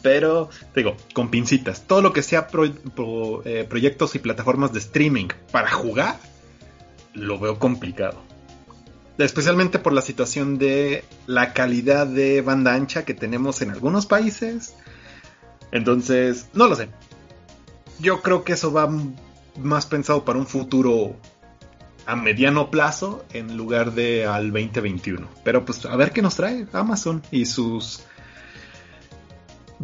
[0.00, 2.48] Pero, digo, con pincitas, todo lo que sea
[3.44, 6.16] eh, proyectos y plataformas de streaming para jugar,
[7.14, 8.20] lo veo complicado.
[9.18, 14.74] Especialmente por la situación de la calidad de banda ancha que tenemos en algunos países.
[15.70, 16.88] Entonces, no lo sé.
[17.98, 18.90] Yo creo que eso va
[19.60, 21.16] más pensado para un futuro
[22.06, 25.28] a mediano plazo en lugar de al 2021.
[25.44, 28.02] Pero pues a ver qué nos trae Amazon y sus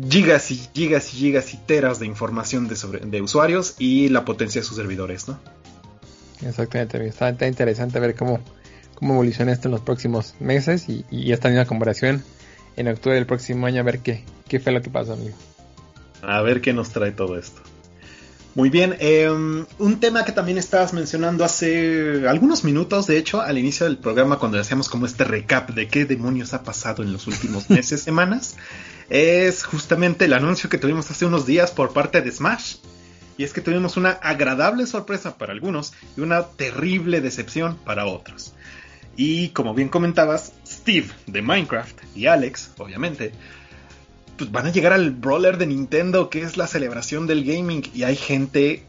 [0.09, 4.61] gigas y gigas y gigas y teras de información de, de usuarios y la potencia
[4.61, 5.39] de sus servidores, ¿no?
[6.43, 8.41] Exactamente, está, está interesante ver cómo,
[8.95, 12.23] cómo evoluciona esto en los próximos meses y, y esta misma comparación
[12.77, 15.37] en octubre del próximo año a ver qué, qué fue lo que pasó, amigo.
[16.23, 17.61] A ver qué nos trae todo esto.
[18.55, 23.57] Muy bien, em, un tema que también estabas mencionando hace algunos minutos, de hecho, al
[23.57, 27.27] inicio del programa, cuando hacíamos como este recap de qué demonios ha pasado en los
[27.29, 28.57] últimos meses, semanas,
[29.11, 32.79] es justamente el anuncio que tuvimos hace unos días por parte de Smash.
[33.39, 38.53] Y es que tuvimos una agradable sorpresa para algunos y una terrible decepción para otros.
[39.17, 43.33] Y como bien comentabas, Steve de Minecraft y Alex, obviamente,
[44.37, 48.03] pues van a llegar al brawler de Nintendo, que es la celebración del gaming, y
[48.03, 48.85] hay gente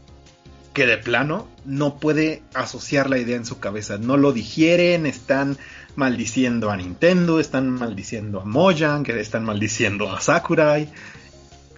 [0.72, 5.58] que de plano no puede asociar la idea en su cabeza, no lo digieren, están
[5.96, 10.88] maldiciendo a Nintendo, están maldiciendo a Mojang, están maldiciendo a Sakurai.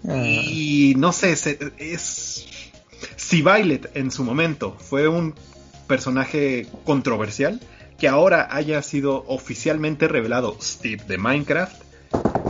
[0.07, 0.23] Ah.
[0.25, 1.33] Y no sé,
[1.79, 2.47] es...
[3.17, 5.35] Si Violet en su momento fue un
[5.87, 7.61] personaje controversial,
[7.99, 11.83] que ahora haya sido oficialmente revelado Steve de Minecraft,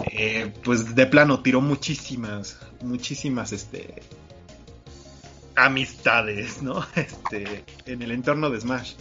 [0.04, 4.02] eh, pues de plano tiró muchísimas, muchísimas, este,
[5.56, 6.86] amistades, ¿no?
[6.96, 8.94] Este, en el entorno de Smash.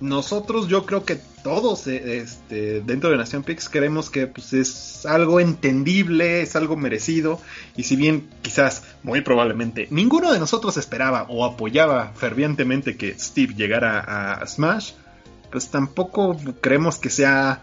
[0.00, 5.06] Nosotros, yo creo que todos, eh, este, dentro de Nación Pix, creemos que pues, es
[5.06, 7.40] algo entendible, es algo merecido,
[7.76, 13.54] y si bien quizás, muy probablemente, ninguno de nosotros esperaba o apoyaba fervientemente que Steve
[13.54, 14.00] llegara
[14.34, 14.92] a Smash,
[15.50, 17.62] pues tampoco creemos que sea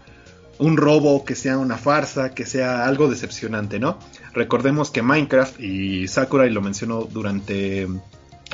[0.58, 3.98] un robo, que sea una farsa, que sea algo decepcionante, ¿no?
[4.32, 7.86] Recordemos que Minecraft, y Sakurai lo mencionó durante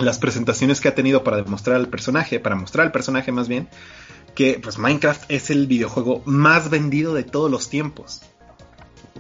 [0.03, 3.69] las presentaciones que ha tenido para demostrar el personaje, para mostrar el personaje más bien,
[4.35, 8.23] que pues Minecraft es el videojuego más vendido de todos los tiempos.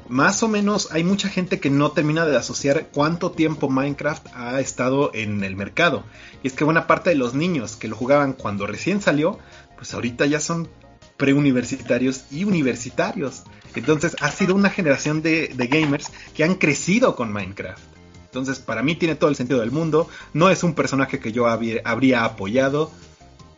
[0.09, 4.59] más o menos hay mucha gente que no termina de asociar cuánto tiempo Minecraft ha
[4.61, 6.03] estado en el mercado.
[6.43, 9.39] Y es que buena parte de los niños que lo jugaban cuando recién salió,
[9.77, 10.69] pues ahorita ya son
[11.17, 13.43] preuniversitarios y universitarios.
[13.75, 18.00] Entonces ha sido una generación de, gamers que han crecido con Minecraft.
[18.31, 20.09] Entonces para mí tiene todo el sentido del mundo.
[20.33, 22.93] No es un personaje que yo habría apoyado,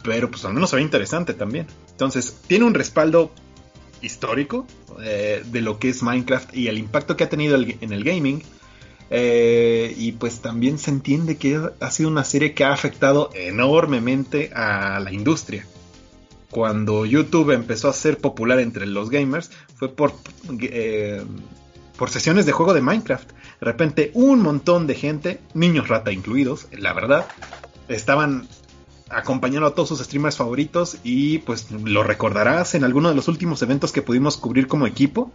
[0.03, 1.67] pero pues al menos se interesante también.
[1.91, 3.31] Entonces tiene un respaldo
[4.01, 4.67] histórico
[5.03, 8.43] eh, de lo que es Minecraft y el impacto que ha tenido en el gaming.
[9.15, 14.51] Eh, y pues también se entiende que ha sido una serie que ha afectado enormemente
[14.55, 15.67] a la industria.
[16.51, 20.15] Cuando YouTube empezó a ser popular entre los gamers fue por,
[20.61, 21.23] eh,
[21.97, 23.31] por sesiones de juego de Minecraft.
[23.31, 27.27] De repente un montón de gente, niños rata incluidos, la verdad,
[27.89, 28.49] estaban
[29.13, 33.61] acompañando a todos sus streamers favoritos y pues lo recordarás en alguno de los últimos
[33.63, 35.31] eventos que pudimos cubrir como equipo.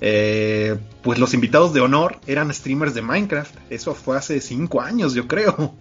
[0.00, 3.54] Eh, pues los invitados de honor eran streamers de Minecraft.
[3.70, 5.74] Eso fue hace 5 años, yo creo.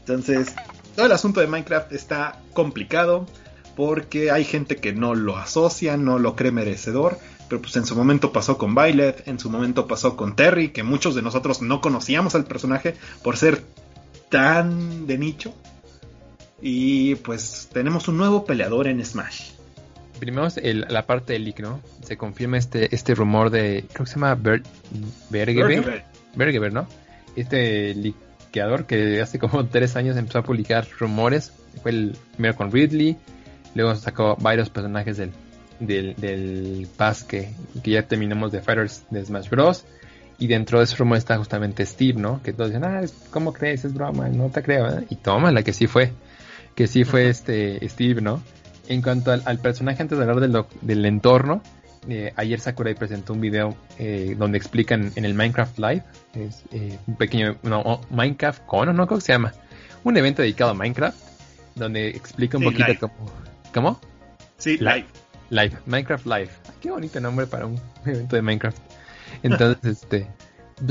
[0.00, 0.54] Entonces,
[0.96, 3.26] todo el asunto de Minecraft está complicado
[3.76, 7.18] porque hay gente que no lo asocia, no lo cree merecedor.
[7.48, 10.82] Pero pues en su momento pasó con Violet, en su momento pasó con Terry, que
[10.82, 13.62] muchos de nosotros no conocíamos al personaje por ser
[14.28, 15.54] tan de nicho.
[16.60, 19.52] Y pues tenemos un nuevo peleador en Smash.
[20.18, 21.80] Primero la parte del leak, ¿no?
[22.02, 23.84] Se confirma este, este rumor de.
[23.92, 24.62] Creo que se llama Ber,
[25.30, 26.72] Bergever.
[26.72, 26.88] ¿no?
[27.36, 31.52] Este liqueador que hace como tres años empezó a publicar rumores.
[31.82, 33.16] Fue el primero con Ridley.
[33.76, 35.30] Luego sacó varios personajes del,
[35.80, 37.50] del, del pass que,
[37.82, 39.84] que ya terminamos de Fighters de Smash Bros.
[40.40, 42.40] Y dentro de ese rumor está justamente Steve, ¿no?
[42.42, 43.84] Que todos dicen, ah, ¿cómo crees?
[43.84, 44.88] Es broma, no te creo.
[44.88, 45.04] ¿eh?
[45.10, 46.12] Y toma, la que sí fue
[46.78, 48.40] que sí fue este Steve, ¿no?
[48.86, 51.60] En cuanto al, personaje, antes de hablar del, del entorno,
[52.08, 56.04] eh, ayer Sakurai presentó un video eh, donde explican en el Minecraft Live,
[56.34, 59.08] es eh, un pequeño, no, Minecraft Con, ¿no?
[59.08, 59.54] ¿Cómo se llama?
[60.04, 61.18] Un evento dedicado a Minecraft,
[61.74, 63.32] donde explica un poquito cómo...
[63.74, 64.00] ¿Cómo?
[64.56, 65.06] Sí, live.
[65.50, 66.50] Live, Minecraft Live.
[66.80, 68.78] qué bonito nombre para un evento de Minecraft.
[69.42, 70.26] Entonces, este,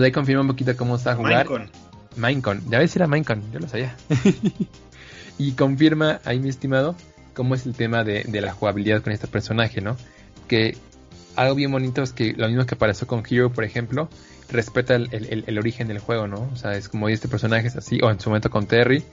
[0.02, 1.48] ahí confirma un poquito cómo está a jugar.
[1.48, 1.72] Minecon.
[2.16, 3.96] Minecon, ya ves si era Minecon, yo lo sabía.
[5.40, 6.96] Y confirma ahí, mi estimado,
[7.36, 9.96] cómo es el tema de, la jugabilidad con este personaje, ¿no?
[10.48, 10.76] Que
[11.36, 14.10] algo bien bonito es que lo mismo que apareció con Hero, por ejemplo,
[14.50, 16.50] respeta el, origen del juego, ¿no?
[16.52, 19.04] O sea, es como este personaje es así, o en su momento con Terry,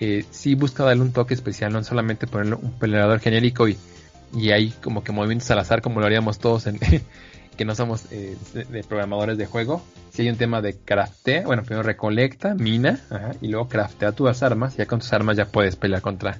[0.00, 3.76] eh, sí busca darle un toque especial, no solamente ponerle un peleador genérico y,
[4.32, 6.78] y hay como que movimientos al azar como lo haríamos todos en,
[7.56, 8.36] que no somos eh,
[8.88, 13.00] programadores de juego, si hay un tema de craftea, bueno, primero recolecta, mina,
[13.40, 16.38] y luego craftea tus armas, ya con tus armas ya puedes pelear contra,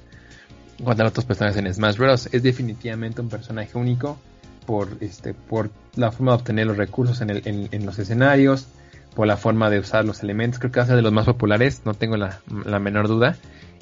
[0.83, 2.29] contra otros personajes en Smash Bros.
[2.33, 4.19] Es definitivamente un personaje único
[4.67, 8.67] por, este, por la forma de obtener los recursos en, el, en, los escenarios,
[9.15, 11.27] por la forma de usar los elementos, creo que va a ser de los más
[11.27, 13.37] populares, no tengo la menor duda,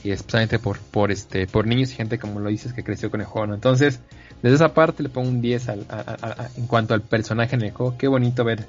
[0.04, 3.20] y especialmente por, por, este, por niños y gente como lo dices que creció con
[3.20, 4.00] el juego, Entonces,
[4.42, 5.86] desde esa parte le pongo un 10 al,
[6.56, 7.96] en cuanto al personaje en el juego.
[7.96, 8.64] Qué bonito ver,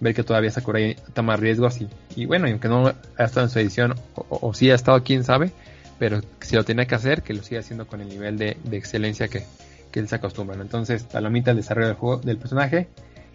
[0.00, 3.58] ver que todavía Sakurai toma riesgos y, y bueno, aunque no ha estado en su
[3.58, 5.52] edición o, si ha estado, quién sabe,
[5.98, 9.28] pero si lo tiene que hacer, que lo siga haciendo con el nivel de, excelencia
[9.28, 9.44] que,
[9.92, 10.56] que, él se acostumbra.
[10.56, 12.88] Entonces, palomita el desarrollo del juego del personaje.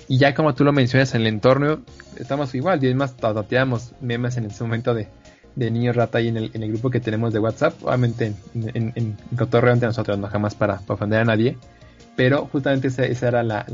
[0.07, 1.81] Y ya como tú lo mencionas en el entorno,
[2.17, 5.07] estamos igual, y además tateamos memes en ese momento de,
[5.55, 8.71] de niño rata ahí en el, en el grupo que tenemos de WhatsApp, obviamente en,
[8.73, 11.57] en, en cotorreo entre nosotros, no jamás para, para ofender a nadie,
[12.15, 13.65] pero justamente esa, esa era la,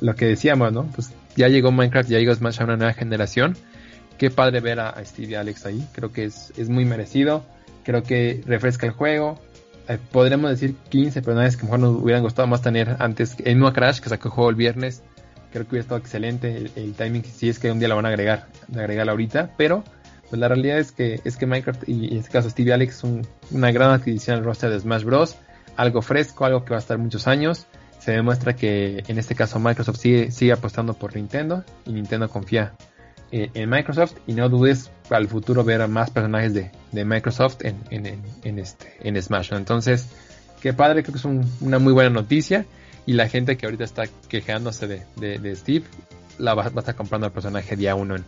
[0.00, 0.84] lo que decíamos, ¿no?
[0.86, 3.56] Pues ya llegó Minecraft, ya llegó Smash a una nueva generación.
[4.16, 5.86] Qué padre ver a, Steve y Alex ahí.
[5.92, 7.44] Creo que es, es muy merecido.
[7.84, 9.38] Creo que refresca el juego.
[9.88, 9.98] Eh,
[10.48, 13.36] decir 15 personajes que mejor nos hubieran gustado más tener antes.
[13.44, 15.02] El mismo Crash que sacó el juego el viernes.
[15.52, 16.70] Creo que hubiera estado excelente.
[16.74, 19.50] El, timing, si es que un día lo van a agregar, agregar ahorita.
[19.56, 19.84] Pero
[20.30, 23.26] pues la realidad es que, es que Minecraft y en este caso Steve Alex son
[23.50, 25.36] una gran adquisición al roster de Smash Bros
[25.78, 27.66] algo fresco, algo que va a estar muchos años.
[28.00, 32.74] Se demuestra que en este caso Microsoft sigue, sigue apostando por Nintendo y Nintendo confía
[33.30, 37.64] eh, en Microsoft y no dudes el futuro ver a más personajes de, de Microsoft
[37.64, 39.52] en, en, en, este, en Smash.
[39.52, 40.08] Entonces,
[40.60, 42.66] qué padre, creo que es una muy buena noticia
[43.06, 45.84] y la gente que ahorita está quejándose de, de, Steve
[46.38, 48.24] la va, a estar comprando el personaje día uno en,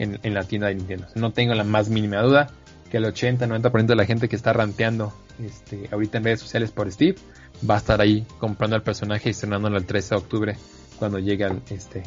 [0.00, 1.06] en, la tienda de Nintendo.
[1.14, 2.48] No tengo la más mínima duda
[2.90, 5.12] que el 80-90% de la gente que está ranteando
[5.44, 7.16] este, ahorita en redes sociales por Steve
[7.68, 10.56] va a estar ahí comprando el personaje y estrenándolo el 13 de octubre
[10.98, 12.02] cuando llegue este,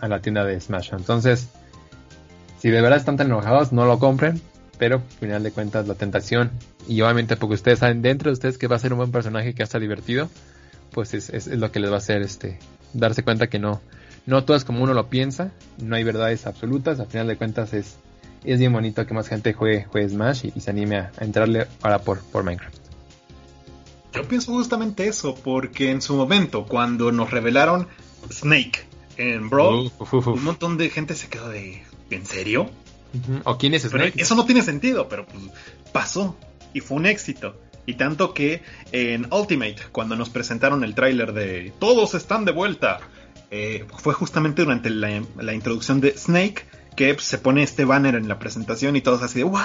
[0.00, 0.90] a, la tienda de Smash.
[0.92, 1.48] Entonces,
[2.58, 4.40] si de verdad están tan enojados, no lo compren,
[4.78, 6.50] pero al final de cuentas la tentación
[6.88, 9.54] y obviamente porque ustedes saben dentro de ustedes que va a ser un buen personaje
[9.54, 10.28] que está divertido,
[10.90, 12.58] pues es, es, lo que les va a hacer este
[12.92, 13.80] darse cuenta que no
[14.26, 17.72] no todo es como uno lo piensa, no hay verdades absolutas, al final de cuentas
[17.74, 17.96] es,
[18.44, 21.98] es bien bonito que más gente juegue, juegue Smash y, se anime a, entrarle ahora
[22.00, 22.84] por, por Minecraft.
[24.14, 27.88] Yo pienso justamente eso, porque en su momento, cuando nos revelaron
[28.30, 29.90] Snake en Brawl,
[30.26, 32.70] un montón de gente se quedó de, ¿en serio?
[33.44, 34.14] ¿O quién es Snake?
[34.16, 35.42] eso no tiene sentido, pero pues,
[35.92, 36.36] pasó
[36.72, 37.56] y fue un éxito.
[37.86, 38.62] Y tanto que
[38.92, 43.00] en Ultimate, cuando nos presentaron el tráiler de Todos están de vuelta,
[43.56, 48.40] eh, fue justamente durante la, introducción de Snake que se pone este banner en la
[48.40, 49.60] presentación y todos así de ¡Wow!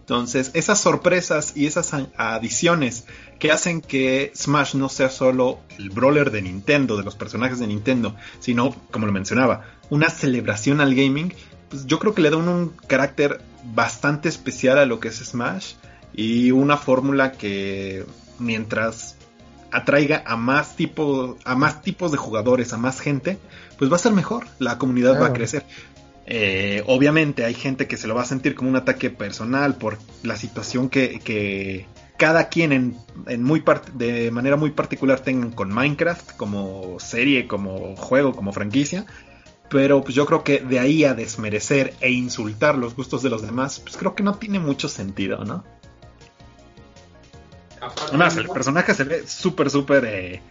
[0.00, 3.06] Entonces, esas sorpresas y esas adiciones
[3.38, 7.66] que hacen que Smash no sea solo el brawler de Nintendo, de los personajes de
[7.66, 11.32] Nintendo, sino, como lo mencionaba, una celebración al gaming,
[11.70, 13.40] pues yo creo que le da un carácter
[13.74, 15.76] bastante especial a lo que es Smash
[16.12, 18.04] y una fórmula que
[18.38, 19.13] mientras
[19.74, 23.38] atraiga a más tipos a más tipos de jugadores, a más gente,
[23.76, 25.64] pues va a ser mejor, la comunidad va a crecer.
[26.26, 29.98] Eh, obviamente hay gente que se lo va a sentir como un ataque personal por
[30.22, 32.96] la situación que, cada quien en,
[33.26, 33.62] en muy
[33.94, 39.04] de manera muy particular tengan con Minecraft como serie, como juego, como franquicia.
[39.70, 43.42] Pero pues yo creo que de ahí a desmerecer e insultar los gustos de los
[43.42, 45.64] demás, pues creo que no tiene mucho sentido, ¿no?
[47.80, 50.42] Además, el personaje se ve súper, súper eh,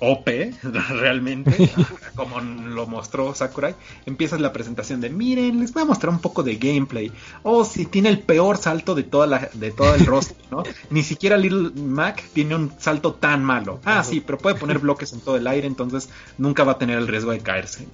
[0.00, 0.28] OP,
[0.90, 1.70] realmente,
[2.16, 3.74] como lo mostró Sakurai.
[4.06, 7.12] Empieza la presentación de, miren, les voy a mostrar un poco de gameplay.
[7.42, 10.62] Oh, sí, tiene el peor salto de, toda la, de todo el roster, ¿no?
[10.90, 13.80] Ni siquiera Little Mac tiene un salto tan malo.
[13.84, 16.08] Ah, sí, pero puede poner bloques en todo el aire, entonces
[16.38, 17.86] nunca va a tener el riesgo de caerse.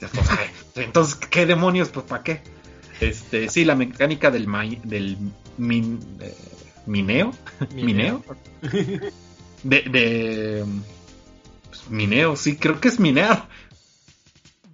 [0.77, 1.89] Entonces, ¿qué demonios?
[1.89, 2.41] Pues, ¿para qué?
[3.01, 4.47] Este, sí, la mecánica del,
[4.85, 5.19] del
[5.59, 6.35] min, eh,
[6.87, 7.33] mineo,
[7.75, 8.25] mineo,
[9.63, 10.65] de, de
[11.69, 13.49] pues, mineo, sí, creo que es minear.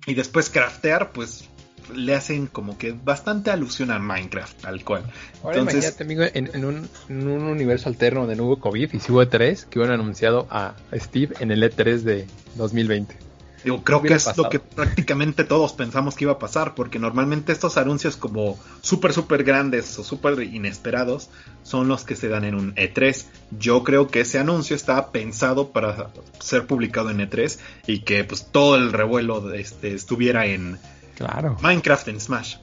[0.06, 1.48] Y después craftear, pues
[1.94, 5.04] le hacen como que bastante alusión a Minecraft, tal cual.
[5.42, 9.78] Ahora imagínate, amigo, en, un, universo alterno de nuevo COVID y si hubo 3 que
[9.78, 13.31] hubieran anunciado a Steve en el E3 de 2020.
[13.64, 17.52] Digo, creo que es lo que prácticamente todos pensamos que iba a pasar, porque normalmente
[17.52, 21.30] estos anuncios como súper, súper grandes o súper inesperados
[21.62, 23.24] son los que se dan en un E3.
[23.58, 26.10] Yo creo que ese anuncio estaba pensado para
[26.40, 30.78] ser publicado en E3 y que pues todo el revuelo este, estuviera en
[31.16, 31.56] claro.
[31.60, 32.56] Minecraft en Smash.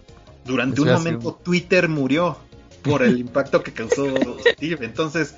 [0.45, 2.37] Durante un momento Twitter murió
[2.81, 4.05] por el impacto que causó
[4.55, 5.35] Steve, entonces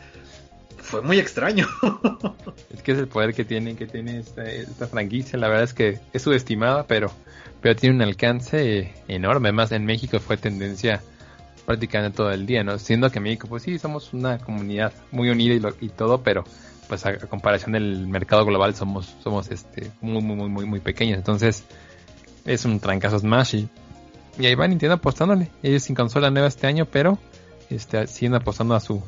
[0.82, 1.68] fue muy extraño.
[2.74, 5.38] es que es el poder que tiene, que tiene esta, franquicia.
[5.40, 7.12] La verdad es que es subestimada, pero,
[7.62, 9.50] pero tiene un alcance enorme.
[9.50, 11.02] Además, en México fue tendencia
[11.66, 12.78] prácticamente todo el día, ¿no?
[12.80, 16.44] Siendo que México, pues sí, somos una comunidad muy unida y, todo, pero
[16.88, 21.18] pues a, comparación del mercado global somos, somos este, muy, muy, muy, muy pequeños.
[21.18, 21.64] Entonces,
[22.46, 23.70] es un trancazo Smash y,
[24.40, 25.50] y ahí va Nintendo apostándole.
[25.64, 27.20] Ellos sin consola nueva este año, pero
[27.70, 29.02] este, siguen apostando a su,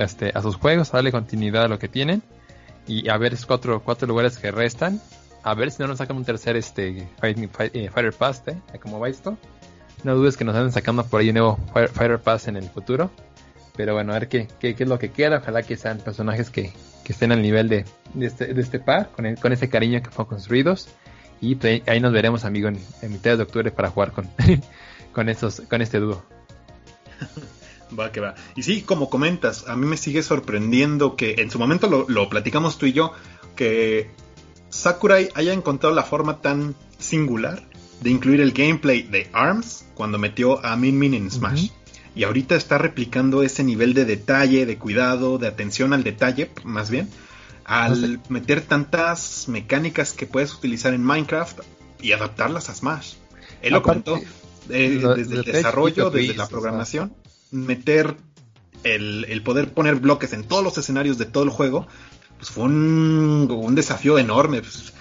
[0.00, 2.22] este, a sus juegos, a darle continuidad a lo que tienen
[2.86, 5.00] y a ver esos cuatro, lugares que restan.
[5.42, 8.56] A ver si no nos sacan un tercer este, eh, Fighter Pass, ¿eh?
[8.88, 9.38] Va esto.
[10.02, 13.10] No dudes que nos anden sacando por ahí un nuevo Fighter Pass en el futuro.
[13.76, 15.38] Pero bueno, a ver qué, es lo que queda.
[15.38, 16.72] Ojalá que sean personajes que,
[17.08, 17.84] estén al nivel
[18.20, 20.88] este, de este par, con, con ese cariño que fueron construidos.
[21.40, 24.28] Y pues, ahí nos veremos, amigo, en, en mitad de octubre para jugar con,
[25.12, 26.22] con este dúo.
[27.98, 28.34] Va que va.
[28.56, 32.78] Y sí, como comentas, a mí me sigue sorprendiendo que en su momento lo, platicamos
[32.78, 33.12] tú y yo,
[33.56, 34.10] que
[34.68, 37.62] Sakurai haya encontrado la forma tan singular
[38.00, 41.70] de incluir el gameplay de ARMS cuando metió a Min Min en Smash.
[42.14, 46.90] Y ahorita está replicando ese nivel de detalle, de cuidado, de atención al detalle, más
[46.90, 47.08] bien,
[47.64, 51.60] al meter tantas mecánicas que puedes utilizar en Minecraft
[52.02, 53.14] y adaptarlas a Smash.
[53.62, 54.18] Él lo comentó
[54.70, 57.12] eh, desde el desarrollo, desde la programación
[57.50, 58.16] meter
[58.84, 61.86] el, poder poner bloques en todos los escenarios de todo el juego,
[62.36, 64.60] pues fue un, desafío enorme.
[64.60, 64.92] Pues,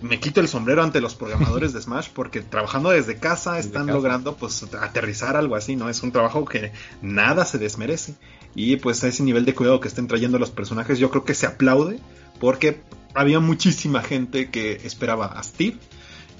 [0.00, 4.36] me quito el sombrero ante los programadores de Smash porque trabajando desde casa están logrando
[4.36, 5.88] pues aterrizar algo así, ¿no?
[5.88, 8.14] Es un trabajo que nada se desmerece.
[8.54, 11.34] Y pues a ese nivel de cuidado que estén trayendo los personajes yo creo que
[11.34, 12.00] se aplaude
[12.38, 12.82] porque
[13.14, 15.78] había muchísima gente que esperaba a Steve.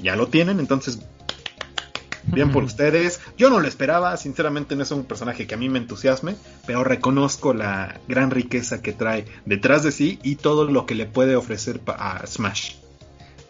[0.02, 1.00] Ya lo tienen, entonces
[2.24, 3.20] Bien por ustedes.
[3.36, 6.84] Yo no lo esperaba, sinceramente no es un personaje que a mí me entusiasme, pero
[6.84, 11.36] reconozco la gran riqueza que trae detrás de sí y todo lo que le puede
[11.36, 12.76] ofrecer a Smash.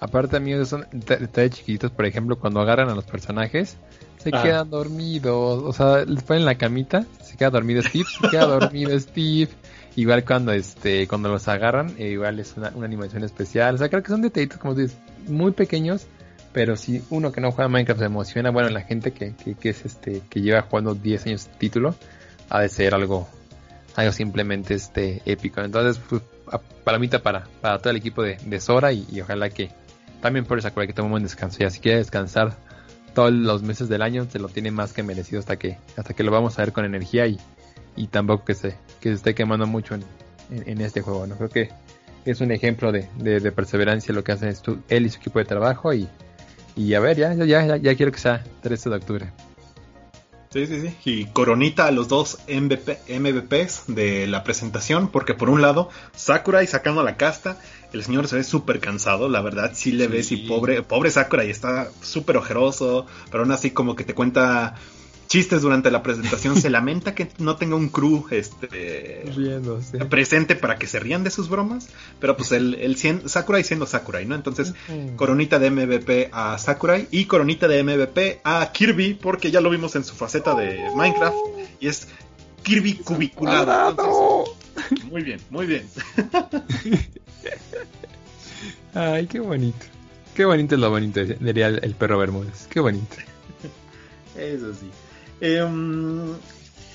[0.00, 3.76] Aparte, amigos, son detalles chiquitos, por ejemplo, cuando agarran a los personajes,
[4.18, 4.42] se ah.
[4.42, 8.98] quedan dormidos, o sea, les ponen la camita, se queda dormido Steve, se queda dormido
[8.98, 9.50] Steve,
[9.96, 13.74] igual cuando este cuando los agarran, eh, igual es una, animación especial.
[13.74, 14.96] O sea, creo que son detallitos, como dices,
[15.28, 16.06] muy pequeños,
[16.52, 19.84] pero si uno que no juega Minecraft se emociona, bueno, la gente que, que, es
[19.84, 21.94] este que lleva jugando 10 años título,
[22.50, 23.28] ha de ser algo
[23.96, 25.60] algo simplemente este épico.
[25.60, 26.22] Entonces, pues,
[26.84, 29.70] palomita para, para todo el equipo de, de Sora y, ojalá que
[30.20, 31.58] también por Sakurai que tome un descanso.
[31.60, 32.56] Ya si quiere descansar
[33.14, 36.22] todos los meses del año, se lo tiene más que merecido hasta que, hasta que
[36.22, 37.38] lo vamos a ver con energía y,
[37.96, 40.04] y tampoco que se, que esté quemando mucho en,
[40.50, 41.26] en, este juego.
[41.26, 41.36] ¿no?
[41.36, 41.70] Creo que
[42.24, 44.54] es un ejemplo de, de, perseverancia lo que hacen
[44.88, 46.08] él y su equipo de trabajo y,
[46.76, 49.32] y a ver, ya, ya, ya, ya quiero que sea 13 de octubre.
[50.52, 50.94] Sí, sí, sí.
[51.06, 56.66] Y coronita a los dos MVP, MVPs de la presentación, porque por un lado, Sakurai
[56.66, 57.58] sacando la casta,
[57.94, 61.48] el señor se ve súper cansado, la verdad, sí le ves y pobre, pobre Sakurai
[61.48, 64.74] está súper ojeroso, pero aún así como que te cuenta
[65.32, 66.60] chistes durante la presentación.
[66.60, 69.24] Se lamenta que no tenga un crew este,
[70.10, 71.88] presente para que se rían de sus bromas.
[72.20, 74.34] Pero pues el, el Sakurai siendo Sakurai, ¿no?
[74.34, 74.74] Entonces,
[75.16, 79.96] coronita de MVP a Sakurai y coronita de MVP a Kirby, porque ya lo vimos
[79.96, 81.36] en su faceta de Minecraft.
[81.80, 82.08] Y es
[82.62, 84.44] Kirby cubiculado.
[85.10, 85.88] muy bien, muy bien.
[88.94, 89.86] Ay, qué bonito.
[90.34, 92.66] Qué bonito es lo bonito, diría el perro Bermúdez.
[92.68, 93.16] Qué bonito.
[94.36, 94.90] Eso sí.
[95.44, 96.36] Em,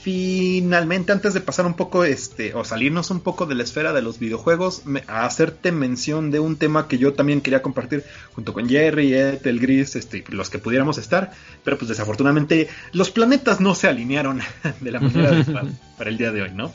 [0.03, 4.01] finalmente, antes de pasar un poco, este, o salirnos un poco de la esfera de
[4.01, 8.69] los videojuegos, a hacerte mención de un tema que yo también quería compartir junto con
[8.69, 11.33] Jerry, Ed, el Gris, este, los que pudiéramos estar,
[11.65, 14.39] pero pues desafortunadamente los planetas no se alinearon
[14.79, 15.43] de la manera
[15.97, 16.73] para, el día de hoy, ¿no?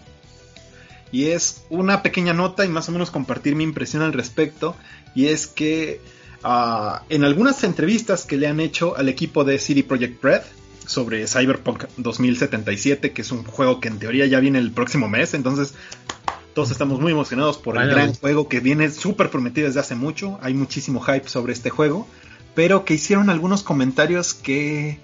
[1.11, 4.77] Y es una pequeña nota y más o menos compartir mi impresión al respecto,
[5.15, 6.03] y es que
[6.43, 10.43] ah, en algunas entrevistas que le han hecho al equipo de City Project Red,
[10.87, 15.35] sobre Cyberpunk 2077, que es un juego que en teoría ya viene el próximo mes,
[15.35, 15.75] entonces
[16.55, 20.39] todos estamos muy emocionados por el gran juego que viene súper prometido desde hace mucho,
[20.43, 22.07] hay muchísimo hype sobre este juego,
[22.55, 24.99] pero que hicieron algunos comentarios que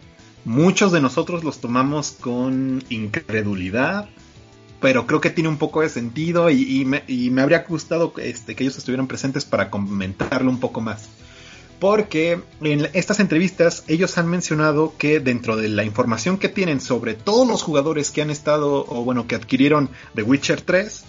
[0.45, 4.09] muchos de nosotros los tomamos con incredulidad,
[4.81, 8.55] pero creo que tiene un poco de sentido y, me, y me, habría gustado este,
[8.55, 11.09] que ellos estuvieran presentes para comentarlo un poco más
[11.79, 17.15] porque en estas entrevistas ellos han mencionado que dentro de la información que tienen sobre
[17.15, 21.05] todos los jugadores que han estado o bueno que adquirieron The Witcher 3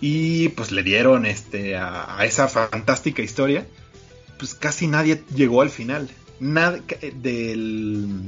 [0.00, 3.66] y pues le dieron este a, esa fantástica historia,
[4.38, 6.08] pues casi nadie llegó al final.
[6.38, 6.80] Nada,
[7.16, 8.22] del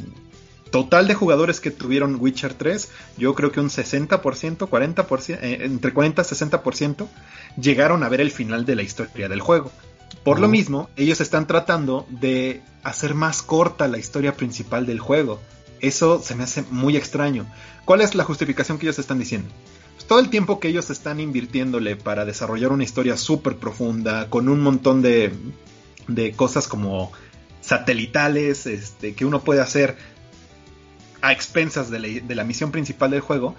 [0.71, 5.93] total de jugadores que tuvieron Witcher 3, yo creo que un 60%, 40%, eh, entre
[5.93, 7.09] 40 y 60%
[7.57, 9.71] llegaron a ver el final de la historia del juego.
[10.25, 15.41] Por lo mismo, ellos están tratando de hacer más corta la historia principal del juego.
[15.81, 17.47] Eso se me hace muy extraño.
[17.85, 19.49] ¿Cuál es la justificación que ellos están diciendo?
[19.95, 24.49] Pues todo el tiempo que ellos están invirtiéndole para desarrollar una historia súper profunda, con
[24.49, 25.33] un montón de,
[26.07, 27.13] de cosas como
[27.61, 29.97] satelitales, este, que uno puede hacer
[31.21, 33.55] a expensas de de la misión principal del juego,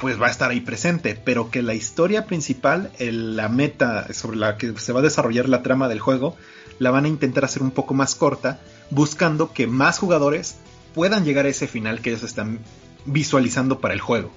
[0.00, 4.56] pues va a estar ahí presente, pero que la historia principal, la meta sobre la
[4.56, 6.36] que se va a desarrollar la trama del juego,
[6.78, 10.56] la van a intentar hacer un poco más corta, buscando que más jugadores
[10.94, 12.60] puedan llegar a ese final que ellos están
[13.06, 14.30] visualizando para el juego.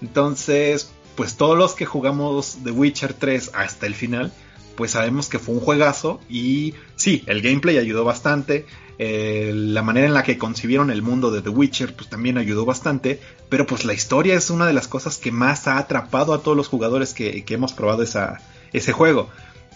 [0.00, 4.32] Entonces, pues todos los que jugamos The Witcher 3 hasta el final,
[4.76, 8.66] pues sabemos que fue un juegazo y sí, el gameplay ayudó bastante,
[8.98, 12.64] eh, la manera en la que concibieron el mundo de The Witcher pues también ayudó
[12.64, 16.42] bastante, pero pues la historia es una de las cosas que más ha atrapado a
[16.42, 19.28] todos los jugadores que, hemos probado ese juego.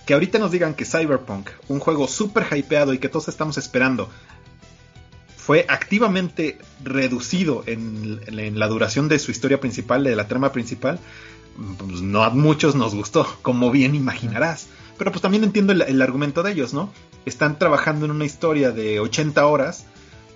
[0.06, 4.08] Que ahorita nos digan que Cyberpunk, un juego súper hypeado y que todos estamos esperando,
[5.36, 8.20] fue activamente reducido en,
[8.58, 11.00] la duración de su historia principal, de la trama principal,
[11.78, 14.68] pues no a muchos nos gustó, como bien imaginarás.
[14.98, 16.92] Pero pues también entiendo el, argumento de ellos, ¿no?
[17.24, 19.86] Están trabajando en una historia de 80 horas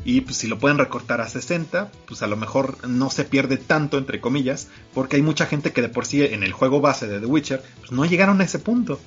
[0.05, 3.57] y pues si lo pueden recortar a 60, pues a lo mejor no se pierde
[3.57, 7.09] tanto, entre comillas, porque hay mucha gente que de por sí en el juego base
[7.09, 9.01] de The Witcher, pues no llegaron a ese punto.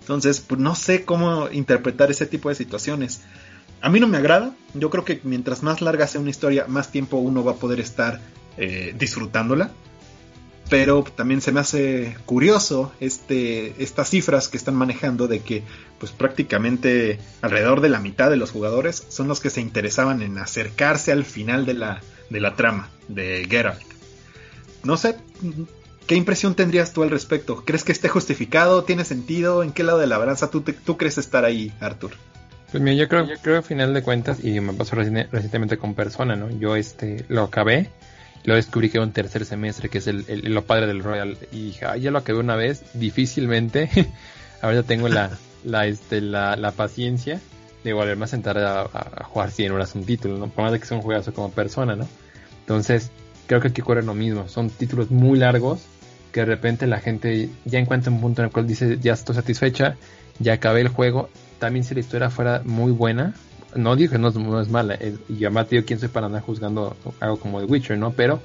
[0.00, 3.22] Entonces, pues no sé cómo interpretar ese tipo de situaciones.
[3.82, 6.90] A mí no me agrada, yo creo que mientras más larga sea una historia, más
[6.90, 8.20] tiempo uno va a poder estar
[8.56, 9.70] eh, disfrutándola
[10.68, 15.62] pero también se me hace curioso este, estas cifras que están manejando de que
[15.98, 20.38] pues prácticamente alrededor de la mitad de los jugadores son los que se interesaban en
[20.38, 22.00] acercarse al final de la,
[22.30, 23.82] de la trama de Geralt.
[24.82, 25.16] No sé,
[26.06, 27.64] ¿qué impresión tendrías tú al respecto?
[27.64, 28.84] ¿Crees que esté justificado?
[28.84, 29.62] ¿Tiene sentido?
[29.62, 32.12] ¿En qué lado de la balanza tú, tú crees estar ahí, Arthur?
[32.70, 35.94] Pues mira, yo creo, yo creo al final de cuentas, y me pasó recientemente con
[35.94, 36.50] Persona, ¿no?
[36.50, 37.90] Yo este lo acabé
[38.44, 41.36] Luego descubrí que era un tercer semestre, que es el, lo padre del Royal.
[41.50, 43.88] Y dije, ya lo acabé una vez, difícilmente.
[44.62, 45.30] Ahora tengo la,
[45.64, 47.40] la, este, la, la paciencia
[47.84, 50.48] de volverme a sentar a, jugar 100 horas un título, ¿no?
[50.48, 52.08] Por más de que sea un juegazo como persona, ¿no?
[52.60, 53.10] Entonces,
[53.46, 54.48] creo que aquí ocurre lo mismo.
[54.48, 55.82] Son títulos muy largos
[56.32, 59.36] que de repente la gente ya encuentra un punto en el cual dice, ya estoy
[59.36, 59.96] satisfecha,
[60.38, 61.28] ya acabé el juego.
[61.58, 63.34] También si la historia fuera muy buena,
[63.74, 64.98] no digo que no, es mala,
[65.28, 68.12] y además quién soy para andar juzgando algo como The Witcher, ¿no?
[68.12, 68.40] Pero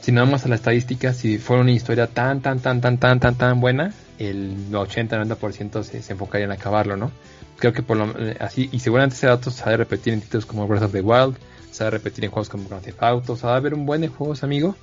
[0.00, 3.20] si no vamos a la estadística, si fuera una historia tan, tan, tan, tan, tan,
[3.20, 7.10] tan, tan buena, el 80-90% se, se enfocaría en acabarlo, ¿no?
[7.58, 10.22] Creo que por lo eh, así, y seguramente ese dato se va a repetir en
[10.22, 11.36] títulos como Breath of the Wild,
[11.70, 13.86] se va a repetir en juegos como Grand Theft Auto, se va a haber un
[13.86, 14.74] buen de juegos, amigo,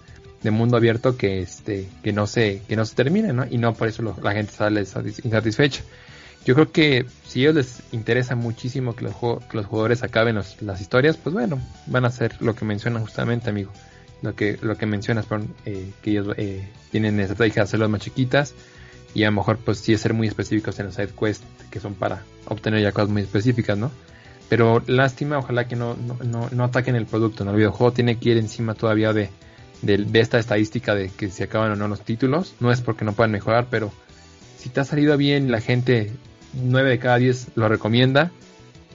[0.43, 3.45] de mundo abierto que este, que no se, que no se termine, ¿no?
[3.49, 5.83] Y no por eso la gente sale insatisfecha.
[6.45, 10.35] Yo creo que si a ellos les interesa muchísimo que los, que los jugadores acaben
[10.35, 13.71] las historias, pues bueno, van a hacer lo que mencionan justamente, amigo.
[14.21, 15.27] Lo que, lo que mencionas,
[15.65, 18.55] eh, que ellos eh, tienen estrategia de hacerlas más chiquitas
[19.13, 21.93] y a lo mejor pues sí ser muy específicos en los side quests que son
[21.93, 23.91] para obtener ya cosas muy específicas, ¿no?
[24.49, 27.51] Pero lástima, ojalá que no, no, no, ataquen el producto, ¿no?
[27.51, 29.29] El videojuego tiene que ir encima todavía de,
[29.81, 32.55] de, de, esta estadística de que se acaban o no los títulos.
[32.59, 33.91] No es porque no puedan mejorar, pero
[34.57, 36.11] si te ha salido bien, la gente
[36.63, 38.31] 9 de cada 10 lo recomienda,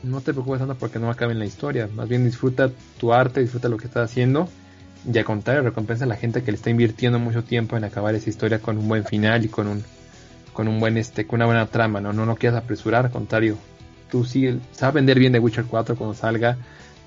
[0.03, 1.89] no te preocupes tanto porque no acaben la historia.
[1.95, 4.49] Más bien disfruta tu arte, disfruta lo que estás haciendo.
[5.11, 8.15] Y al contrario, recompensa a la gente que le está invirtiendo mucho tiempo en acabar
[8.15, 9.85] esa historia con un buen final y con un
[10.53, 13.57] con un buen este con una buena trama, no no no quieras apresurar, al contrario.
[14.11, 16.59] Tú sí sabes vender bien The Witcher 4 cuando salga.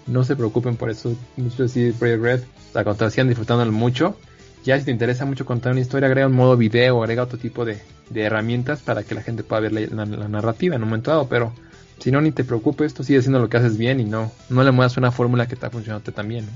[0.08, 1.16] No se preocupen por eso.
[1.38, 2.42] Muchos sí Project Red,
[2.74, 4.18] la contrario, sigan disfrutándolo mucho
[4.66, 7.64] ya si te interesa mucho contar una historia, agrega un modo video, agrega otro tipo
[7.66, 7.80] de,
[8.14, 11.30] herramientas para que la gente pueda ver la, narrativa en un momento dado.
[11.30, 11.54] Pero
[12.00, 14.64] si no, ni te preocupes, tú sigues haciendo lo que haces bien y no, no
[14.64, 16.50] le muevas una fórmula que está funcionando también.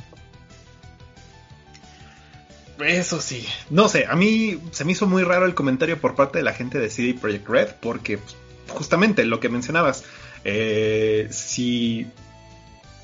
[2.80, 6.38] Eso sí, no sé, a mí se me hizo muy raro el comentario por parte
[6.38, 8.38] de la gente de CD Projekt Red porque pues,
[8.70, 10.06] justamente lo que mencionabas,
[10.46, 12.08] eh, si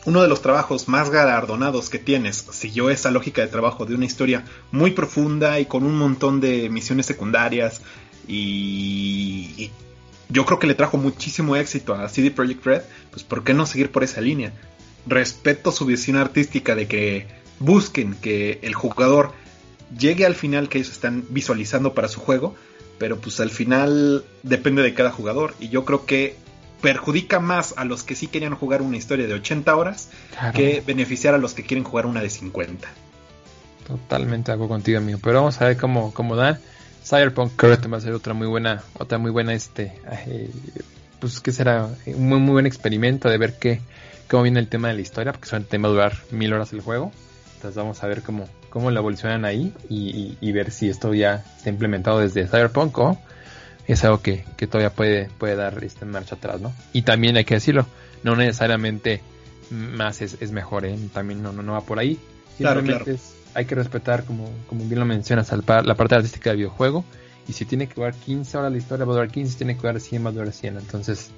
[0.05, 4.05] uno de los trabajos más galardonados que tienes siguió esa lógica de trabajo de una
[4.05, 7.81] historia muy profunda y con un montón de misiones secundarias
[8.27, 9.71] y,
[10.29, 12.81] yo creo que le trajo muchísimo éxito a CD Projekt Red,
[13.11, 14.53] pues ¿por qué no seguir por esa línea?
[15.05, 17.27] Respeto su visión artística de que
[17.59, 19.33] busquen que el jugador
[19.97, 22.55] llegue al final que ellos están visualizando para su juego,
[22.97, 26.37] pero pues al final depende de cada jugador y yo creo que
[26.85, 30.09] perjudica más a los que sí querían jugar una historia de 80 horas
[30.53, 32.87] que beneficiar a los que quieren jugar una de 50.
[33.87, 35.17] Totalmente hago contigo, amigo.
[35.19, 36.59] Pero vamos a ver cómo, cómo da.
[37.03, 39.93] Cyberpunk que va a ser otra muy buena, otra muy buena, este,
[40.27, 40.51] eh,
[41.19, 43.81] pues que será un muy, muy buen experimento de ver qué,
[44.29, 46.81] cómo viene el tema de la historia, porque solamente va a durar mil horas el
[46.81, 47.11] juego.
[47.55, 51.43] Entonces vamos a ver cómo, cómo lo evolucionan ahí y, y ver si esto ya
[51.57, 53.17] está implementado desde Cyberpunk o
[53.87, 56.73] es algo que, todavía puede, puede dar este marcha atrás, ¿no?
[56.93, 57.85] Y también hay que decirlo,
[58.23, 59.21] no necesariamente
[59.69, 60.97] más es, mejor, ¿eh?
[61.13, 62.19] También no, no, va por ahí.
[62.57, 63.17] Simplemente
[63.53, 67.05] hay que respetar, como, como bien lo mencionas, la parte artística del videojuego.
[67.47, 69.75] Y si tiene que durar 15 horas la historia, va a durar 15, si tiene
[69.75, 70.77] que durar 100, va a durar 100.
[70.77, 71.29] Entonces,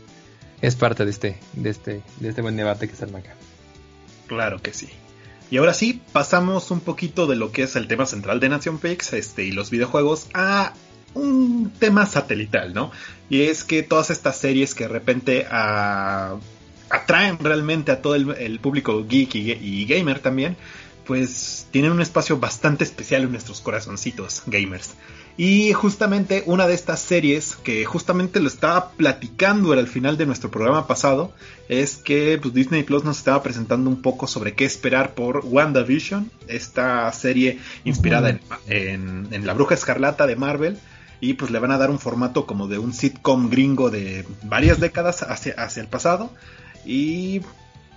[0.62, 3.36] es parte de este, de este, de este buen debate que se arma acá.
[4.28, 4.90] Claro que sí.
[5.50, 8.80] Y ahora sí, pasamos un poquito de lo que es el tema central de Nation
[8.80, 10.74] Pix este, y los videojuegos a
[11.14, 12.92] un tema satelital, ¿no?
[13.30, 16.38] Y es que todas estas series que de repente ah,
[16.90, 20.56] atraen realmente a todo el, público geek y, gamer también,
[21.06, 24.92] pues tienen un espacio bastante especial en nuestros corazoncitos gamers.
[25.40, 30.26] Y justamente una de estas series que justamente lo estaba platicando era el final de
[30.26, 31.32] nuestro programa pasado
[31.70, 36.32] es que pues, Disney Plus nos estaba presentando un poco sobre qué esperar por WandaVision,
[36.48, 40.80] esta serie inspirada en, en La Bruja Escarlata de Marvel
[41.20, 44.80] y pues le van a dar un formato como de un sitcom gringo de varias
[44.80, 46.32] décadas hacia, hacia el pasado
[46.86, 47.42] y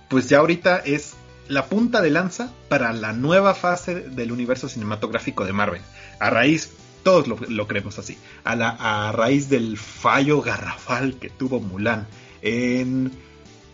[0.09, 1.13] pues ya ahorita es
[1.47, 5.81] la punta de lanza para la nueva fase del universo cinematográfico de Marvel.
[6.19, 6.71] A raíz,
[7.03, 12.07] todos lo, creemos así, a, a raíz del fallo garrafal que tuvo Mulan
[12.41, 13.11] en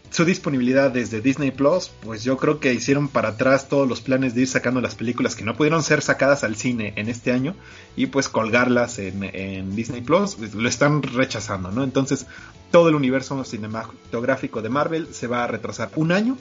[0.10, 4.34] su disponibilidad desde Disney Plus, pues yo creo que hicieron para atrás todos los planes
[4.34, 7.56] de ir sacando las películas que no pudieron ser sacadas al cine en este año
[7.96, 11.84] y pues colgarlas en, Disney Plus, pues, lo están rechazando, ¿no?
[11.84, 12.26] Entonces
[12.72, 16.38] todo el universo cinematográfico de Marvel se va a retrasar un año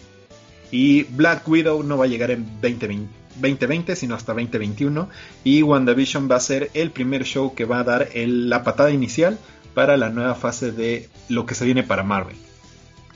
[0.71, 5.09] y Black Widow no va a llegar en 2020, 2020 sino hasta 2021
[5.45, 9.39] y WandaVision va a ser el primer show que va a dar la patada inicial
[9.75, 12.37] para la nueva fase de lo que se viene para Marvel.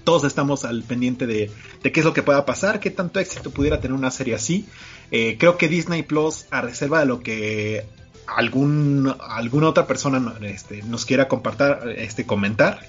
[0.05, 1.51] Todos estamos al pendiente de,
[1.83, 4.67] qué es lo que pueda pasar, qué tanto éxito pudiera tener una serie así.
[5.11, 7.87] Eh, creo que Disney Plus, a reserva de lo que
[8.27, 12.81] algún, alguna otra persona este, nos quiera compartir, este, comentar,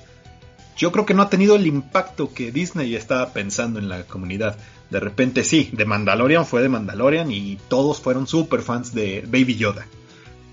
[0.77, 4.57] yo creo que no ha tenido el impacto que Disney estaba pensando en la comunidad.
[4.89, 9.55] De repente sí, de Mandalorian fue de Mandalorian y todos fueron super fans de Baby
[9.55, 9.85] Yoda.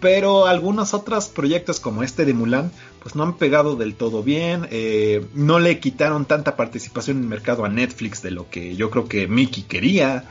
[0.01, 2.71] Pero algunos otros proyectos como este de Mulan,
[3.03, 4.69] pues no han pegado del todo bien.
[4.71, 8.91] Eh, no le quitaron tanta participación en el mercado a Netflix de lo que yo
[8.91, 10.25] creo que Mickey quería.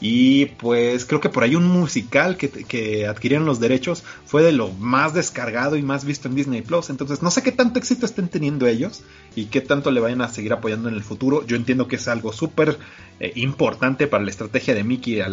[0.00, 4.68] Y pues creo que por ahí un musical que, adquirieron los derechos fue de lo
[4.72, 6.90] más descargado y más visto en Disney Plus.
[6.90, 9.02] Entonces no sé qué tanto éxito estén teniendo ellos
[9.34, 11.46] y qué tanto le vayan a seguir apoyando en el futuro.
[11.46, 12.78] Yo entiendo que es algo súper
[13.20, 15.24] eh, importante para la estrategia de Mickey eh,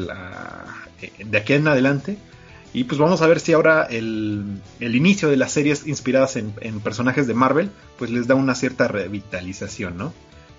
[1.26, 2.18] de aquí en adelante.
[2.74, 6.80] Y pues vamos a ver si ahora el, inicio de las series inspiradas en, en,
[6.80, 10.14] personajes de Marvel, pues les da una cierta revitalización, ¿no?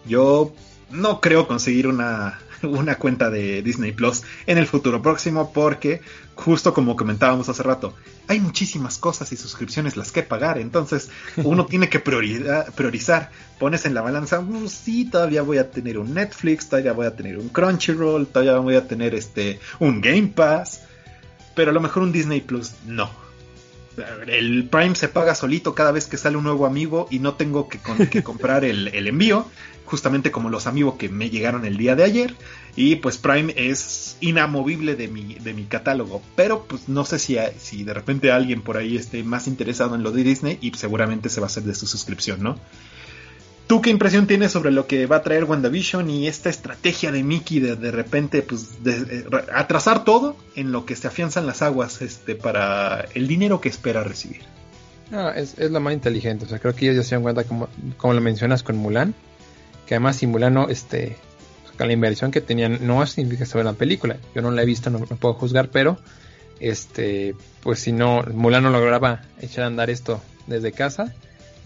[0.07, 0.53] Yo
[0.91, 6.01] no creo conseguir una, una cuenta de Disney Plus en el futuro próximo porque,
[6.35, 7.95] justo como comentábamos hace rato,
[8.29, 13.95] hay muchísimas cosas y suscripciones las que pagar, entonces uno tiene que priorizar, pones en
[13.95, 17.49] la balanza, uh, sí, todavía voy a tener un Netflix, todavía voy a tener un
[17.49, 20.83] Crunchyroll, todavía voy a tener este un Game Pass,
[21.55, 23.11] pero a lo mejor un Disney Plus no.
[24.27, 27.69] El Prime se paga solito cada vez que sale un nuevo amigo y no tengo
[27.69, 27.79] que,
[28.23, 29.47] comprar el, el envío
[29.93, 32.35] justamente como los amigos que me llegaron el día de ayer.
[32.77, 36.23] Y pues Prime es inamovible de mi, de mi catálogo.
[36.35, 40.03] Pero pues no sé si, si de repente alguien por ahí esté más interesado en
[40.03, 42.57] lo de Disney y seguramente se va a hacer de su suscripción, ¿no?
[43.67, 47.23] ¿Tú qué impresión tienes sobre lo que va a traer WandaVision y esta estrategia de
[47.23, 52.03] Mickey de de repente pues de, atrasar todo en lo que se afianzan las aguas
[52.03, 54.43] este para el dinero que espera recibir?
[55.11, 56.47] No, es, es lo más inteligente.
[56.47, 59.15] O sea, creo que ellos ya se dan cuenta, como, como lo mencionas con Mulan,
[59.87, 61.17] que además Simulano, este,
[61.77, 64.17] con la inversión que tenían, no significa que la película.
[64.35, 65.99] Yo no la he visto, no, puedo juzgar, pero
[66.61, 71.15] este, pues si no, Mulan no lograba echar a andar esto desde casa,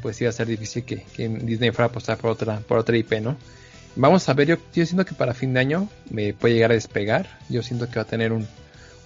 [0.02, 3.20] pues iba a ser difícil que, Disney fuera a apostar por otra, por otra IP,
[3.20, 3.36] ¿no?
[3.96, 6.74] Vamos a ver, yo, yo siento que para fin de año me puede llegar a
[6.74, 7.38] despegar.
[7.48, 8.46] Yo siento que va a tener un,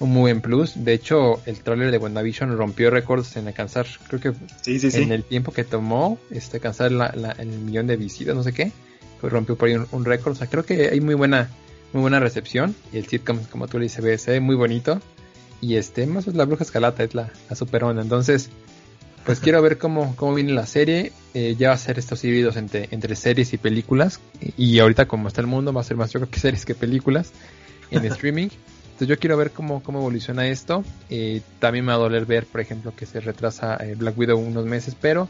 [0.01, 0.73] un muy buen plus.
[0.85, 4.33] De hecho, el trailer de WandaVision rompió récords en alcanzar, creo que
[4.67, 6.91] en el tiempo que tomó, este, alcanzar
[7.39, 8.73] el millón de visitas, no sé qué
[9.21, 10.33] pues rompió por ahí un, récord.
[10.33, 11.51] O sea, creo que hay muy buena,
[11.93, 12.75] muy buena recepción.
[12.93, 15.01] Y el sitcom, como tú le dices, se ve muy bonito.
[15.61, 18.03] Y este, más pues la bruja escalata es la, la super onda.
[18.03, 18.51] Entonces,
[19.25, 21.13] pues quiero ver cómo, cómo viene la serie.
[21.35, 24.21] Eh, ya va a ser estos híbridos entre, entre series y películas.
[24.57, 26.75] Y, ahorita como está el mundo, va a ser más yo creo que series que
[26.75, 27.33] películas
[27.91, 28.49] en streaming.
[28.93, 30.85] Entonces yo quiero ver cómo, cómo evoluciona esto.
[31.09, 34.39] Eh, también me va a doler ver, por ejemplo, que se retrasa eh, Black Widow
[34.39, 35.29] unos meses, pero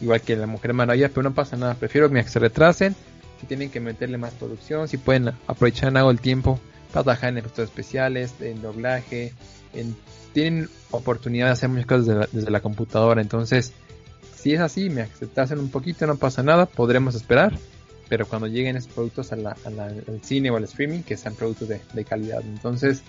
[0.00, 1.74] igual que la Mujer Maravilla, pero no pasa nada.
[1.74, 2.96] Prefiero que se retrasen
[3.40, 6.60] si tienen que meterle más producción, si pueden aprovechar algo el tiempo
[6.92, 9.32] para trabajar en efectos especiales, en doblaje,
[9.74, 9.96] en,
[10.32, 13.20] tienen oportunidad de hacer muchas cosas desde la, computadora.
[13.20, 13.72] Entonces,
[14.34, 17.56] si es así, me aceptasen un poquito, no pasa nada, podremos esperar.
[18.08, 19.54] Pero cuando lleguen esos productos al
[20.22, 22.42] cine o al streaming, que sean productos de calidad.
[22.42, 23.02] Entonces,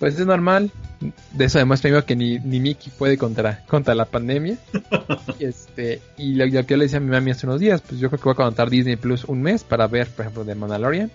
[0.00, 0.72] pues es normal.
[1.34, 4.56] De eso demuestra que ni, ni Mickey puede contra, contra la pandemia.
[5.38, 8.08] este, y lo, que yo le decía a mi mami hace unos días, pues yo
[8.08, 11.12] creo que voy a contar Disney Plus un mes para ver, por ejemplo, de Mandalorian.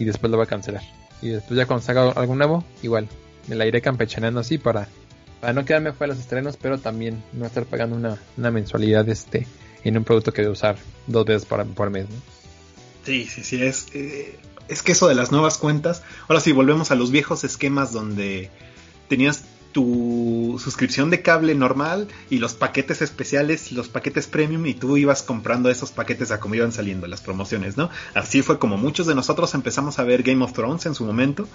[0.00, 0.82] Y después lo voy a cancelar.
[1.22, 3.08] Y después ya cuando salga algo nuevo, igual,
[3.48, 4.88] me la iré campechaneando así para,
[5.40, 9.08] para no quedarme fuera de los estrenos, pero también no estar pagando una, una mensualidad
[9.08, 9.46] este
[9.84, 10.76] en un producto que voy a usar
[11.06, 12.06] dos veces por, por mes.
[13.04, 13.86] Sí, sí, sí, es...
[13.94, 14.38] Eh,
[14.68, 18.50] es que eso de las nuevas cuentas, ahora sí, volvemos a los viejos esquemas donde
[19.08, 19.44] tenías
[19.76, 25.22] tu suscripción de cable normal y los paquetes especiales los paquetes premium y tú ibas
[25.22, 27.90] comprando esos paquetes a como iban saliendo las promociones, ¿no?
[28.14, 31.46] Así fue como muchos de nosotros empezamos a ver Game of Thrones en su momento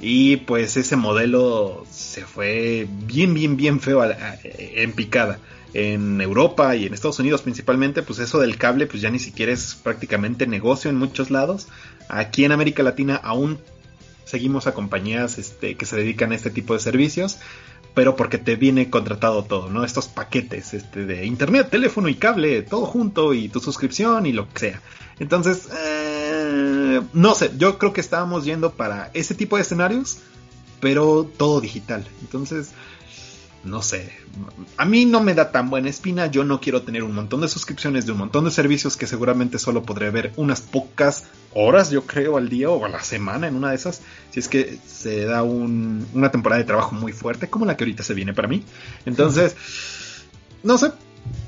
[0.00, 4.02] y pues ese modelo se fue bien, bien, bien feo
[4.44, 5.38] en picada
[5.74, 9.52] en Europa y en Estados Unidos principalmente, pues eso del cable pues ya ni siquiera
[9.52, 11.68] es prácticamente negocio en muchos lados.
[12.08, 13.58] Aquí en América Latina aún
[14.24, 17.38] seguimos a compañías este, que se dedican a este tipo de servicios,
[17.94, 19.84] pero porque te viene contratado todo, ¿no?
[19.84, 24.48] Estos paquetes este, de internet, teléfono y cable, todo junto y tu suscripción y lo
[24.52, 24.82] que sea.
[25.18, 26.15] Entonces, eh,
[27.12, 30.18] no sé, yo creo que estábamos yendo para ese tipo de escenarios,
[30.80, 32.06] pero todo digital.
[32.20, 32.70] Entonces,
[33.64, 34.12] no sé,
[34.76, 37.48] a mí no me da tan buena espina, yo no quiero tener un montón de
[37.48, 42.06] suscripciones de un montón de servicios que seguramente solo podré ver unas pocas horas, yo
[42.06, 45.24] creo, al día o a la semana en una de esas, si es que se
[45.24, 48.62] da una temporada de trabajo muy fuerte, como la que ahorita se viene para mí.
[49.04, 49.56] Entonces,
[50.62, 50.92] no sé,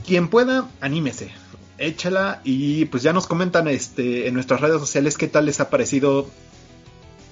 [0.07, 1.31] quien pueda, anímese.
[1.79, 5.71] Échala y pues ya nos comentan este, en nuestras redes sociales qué tal les ha
[5.71, 6.29] parecido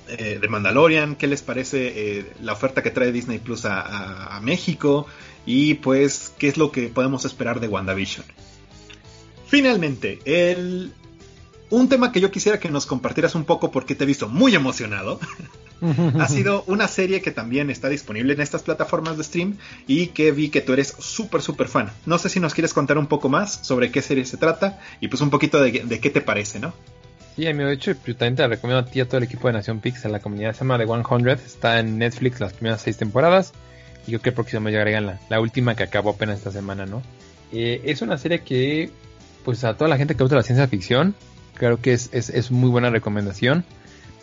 [0.09, 5.07] eh, de Mandalorian, qué les parece eh, la oferta que trae Disney Plus a, México
[5.45, 8.25] y pues qué es lo que podemos esperar de WandaVision.
[9.49, 10.93] Finalmente, el,
[11.71, 14.55] un tema que yo quisiera que nos compartieras un poco porque te he visto muy
[14.55, 15.19] emocionado.
[16.21, 19.57] ha sido una serie que también está disponible en estas plataformas de stream
[19.87, 21.91] y que vi que tú eres súper, súper fan.
[22.07, 25.09] No sé si nos quieres contar un poco más sobre qué serie se trata y
[25.09, 26.73] pues un poquito de, qué te parece, ¿no?
[27.37, 29.53] Sí, amigo, de hecho, también te recomiendo a ti y a todo el equipo de
[29.53, 31.29] Nación Pix en la comunidad se llama The 100.
[31.29, 33.53] Está en Netflix las primeras seis temporadas
[34.07, 37.03] y yo creo que próximamente agregan la, la última que acabó apenas esta semana, ¿no?
[37.53, 38.91] Eh, es una serie que,
[39.45, 41.15] pues a toda la gente que gusta la ciencia ficción,
[41.55, 43.65] creo que es, es, es muy buena recomendación.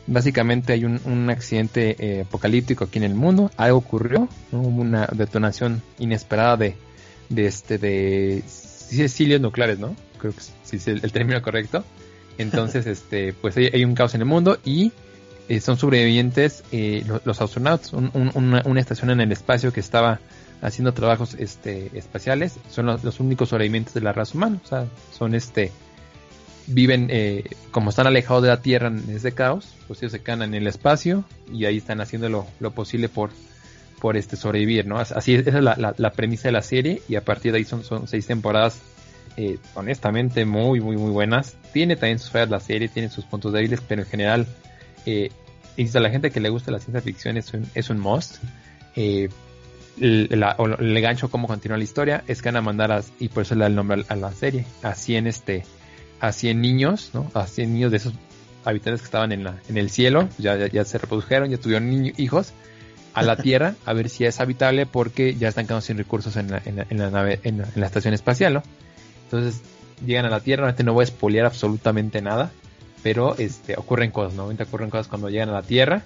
[0.05, 5.81] Básicamente hay un, accidente eh, apocalíptico aquí en el mundo, algo ocurrió, hubo una detonación
[5.97, 6.75] inesperada de,
[7.29, 9.95] de este de cilios nucleares, ¿no?
[10.19, 11.85] Creo que sí es el, término correcto.
[12.37, 14.91] Entonces, este, pues hay, un caos en el mundo y
[15.47, 20.19] eh, son sobrevivientes eh, los, astronautas, una, estación en el espacio que estaba
[20.61, 24.85] haciendo trabajos este, espaciales, son los, los, únicos sobrevivientes de la raza humana, o sea,
[25.11, 25.71] son este
[26.67, 30.43] viven, eh, como están alejados de la Tierra en ese caos, pues ellos se quedan
[30.43, 33.31] en el espacio y ahí están haciendo lo, posible por,
[33.99, 34.99] por este sobrevivir, ¿no?
[34.99, 35.63] Así esa es
[35.97, 38.81] la, premisa de la serie y a partir de ahí son, son seis temporadas
[39.35, 41.55] eh, honestamente muy, muy, muy buenas.
[41.71, 44.47] Tiene también sus fallas la serie, tiene sus puntos débiles, pero en general,
[45.05, 45.31] eh,
[45.77, 48.37] a la gente que le gusta la ciencia ficción es un, es un must.
[48.95, 49.29] Eh,
[49.99, 53.61] el, gancho cómo continúa la historia es que van a mandar y por eso le
[53.61, 55.65] da el nombre a, la serie así en este
[56.23, 57.29] a 100 niños, ¿no?
[57.33, 58.13] A 100 niños de esos
[58.63, 62.53] habitantes que estaban en, la, en el cielo, ya, ya, se reprodujeron, ya tuvieron hijos,
[63.13, 66.49] a la Tierra, a ver si es habitable porque ya están quedando sin recursos en
[66.49, 68.63] la, en la, nave, en la, estación espacial, ¿no?
[69.25, 69.61] Entonces
[70.05, 72.51] llegan a la Tierra, no voy a espolear absolutamente nada,
[73.03, 74.45] pero este, ocurren cosas, ¿no?
[74.45, 76.03] ocurren cosas cuando llegan a la Tierra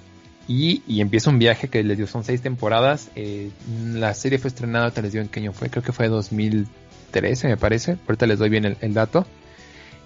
[0.47, 3.51] y, y empieza un viaje que les dio, son seis temporadas, eh,
[3.93, 7.49] la serie fue estrenada, te les dio en qué año fue, creo que fue 2013
[7.49, 9.27] me parece, ahorita les doy bien el, el dato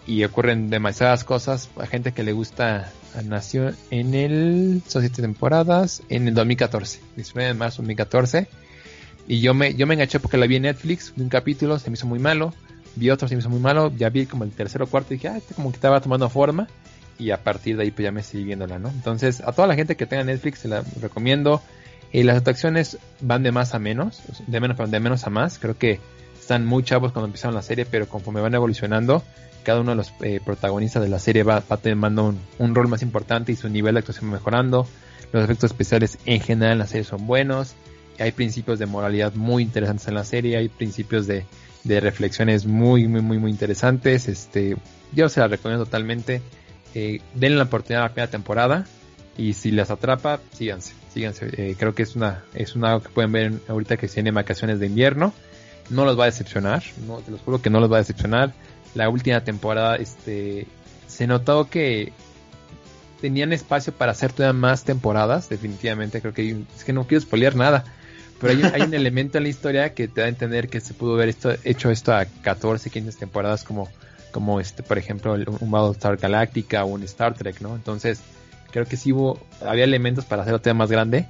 [0.07, 1.69] y ocurren demasiadas cosas.
[1.77, 2.91] A gente que le gusta
[3.25, 4.81] nació en el.
[4.87, 6.03] Son siete temporadas.
[6.09, 6.99] En el 2014.
[7.15, 8.47] 19 de marzo 2014.
[9.27, 11.13] Y yo me, yo me enganché porque la vi en Netflix.
[11.17, 12.53] Un capítulo se me hizo muy malo.
[12.95, 13.91] Vi otro, se me hizo muy malo.
[13.95, 15.13] Ya vi como el tercero o cuarto.
[15.13, 16.67] Y dije, ah, este como que estaba tomando forma.
[17.19, 18.89] Y a partir de ahí, pues ya me seguí viéndola, ¿no?
[18.89, 21.61] Entonces, a toda la gente que tenga Netflix, se la recomiendo.
[22.11, 24.23] y las atracciones van de más a menos.
[24.47, 25.59] De menos, de menos a más.
[25.59, 25.99] Creo que
[26.39, 27.85] están muy chavos cuando empezaron la serie.
[27.85, 29.23] Pero conforme van evolucionando
[29.63, 33.01] cada uno de los eh, protagonistas de la serie va, va tomando un, rol más
[33.01, 34.87] importante y su nivel de actuación mejorando.
[35.31, 37.75] Los efectos especiales en general en la serie son buenos.
[38.19, 40.57] Hay principios de moralidad muy interesantes en la serie.
[40.57, 41.45] Hay principios de,
[41.85, 44.27] reflexiones muy, muy, muy, muy interesantes.
[44.27, 44.77] Este,
[45.13, 46.41] yo se la recomiendo totalmente.
[46.93, 48.85] Eh, denle la oportunidad a la primera temporada.
[49.37, 50.93] Y si les atrapa, síganse.
[51.13, 51.49] síganse.
[51.53, 54.87] Eh, creo que es una, es una que pueden ver ahorita que tienen vacaciones de
[54.87, 55.33] invierno.
[55.89, 56.83] No los va a decepcionar.
[57.07, 58.53] No, te los juro que no los va a decepcionar
[58.95, 60.67] la última temporada, este,
[61.07, 62.13] se notó que
[63.21, 67.55] tenían espacio para hacer todavía más temporadas, definitivamente, creo que es que no quiero spoilear
[67.55, 67.85] nada,
[68.39, 71.13] pero hay, un elemento en la historia que te da a entender que se pudo
[71.13, 73.87] haber esto, hecho esto a 14, 15 temporadas como,
[74.31, 77.75] como este, por ejemplo, un Battlestar Galactica o un Star Trek, ¿no?
[77.75, 78.21] Entonces,
[78.71, 81.27] creo que sí hubo, había elementos para hacerlo todavía más grande.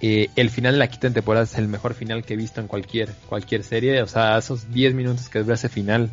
[0.00, 2.68] Eh, el final de la quinta temporada es el mejor final que he visto en
[2.68, 6.10] cualquier, cualquier serie, o sea, esos 10 minutos que dura ese final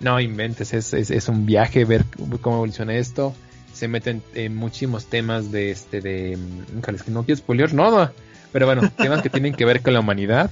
[0.00, 2.04] no inventes, es, es, un viaje ver
[2.40, 3.34] cómo evoluciona esto.
[3.72, 6.36] Se meten en muchísimos temas de este, de.
[6.36, 8.12] Mm, que no quiero spoiler nada.
[8.50, 10.50] Pero bueno, temas que tienen que ver con la humanidad.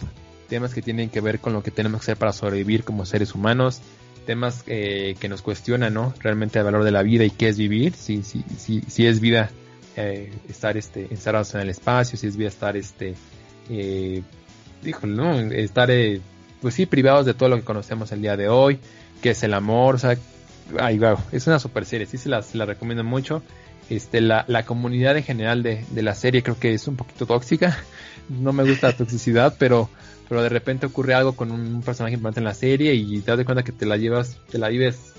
[0.49, 3.35] Temas que tienen que ver con lo que tenemos que hacer para sobrevivir como seres
[3.35, 3.81] humanos.
[4.27, 6.15] Temas eh, que nos cuestionan, ¿no?
[6.21, 7.95] Realmente el valor de la vida y qué es vivir.
[7.95, 9.51] Si, si, si, si es vida
[9.97, 13.15] eh, estar este, encerrados en el espacio, si es vida estar este.
[13.71, 14.23] Eh,
[15.03, 15.39] ¿no?
[15.39, 16.21] Estar, eh,
[16.61, 18.79] pues sí, privados de todo lo que conocemos el día de hoy
[19.21, 20.17] que es el amor, o sea,
[21.33, 23.43] es una super serie, sí se la, recomiendo mucho.
[23.91, 27.79] Este, la, la comunidad en general de, la serie creo que es un poquito tóxica,
[28.29, 29.89] no me gusta la toxicidad, pero,
[30.29, 33.45] pero de repente ocurre algo con un personaje importante en la serie y te das
[33.47, 35.15] cuenta que te la llevas, te la vives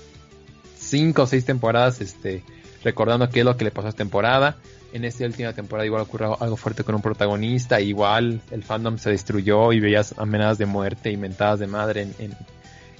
[0.78, 2.44] cinco o seis temporadas, este,
[2.84, 4.56] recordando qué es lo que le pasó a esta temporada.
[4.92, 9.10] En esta última temporada igual ocurrió algo fuerte con un protagonista, igual el fandom se
[9.10, 12.34] destruyó y veías amenazas de muerte y mentadas de madre en,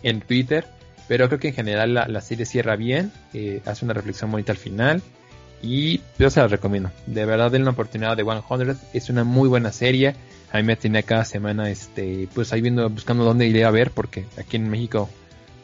[0.02, 0.66] en Twitter.
[1.10, 4.58] Pero creo que en general la, serie cierra bien, eh, hace una reflexión bonita al
[4.58, 5.02] final.
[5.60, 6.92] Y yo se la recomiendo.
[7.04, 8.78] De verdad, denle una oportunidad de 100.
[8.92, 10.14] Es una muy buena serie.
[10.52, 13.90] A mí me tenía cada semana, este, pues ahí viendo, buscando dónde iré a ver,
[13.90, 15.10] porque aquí en México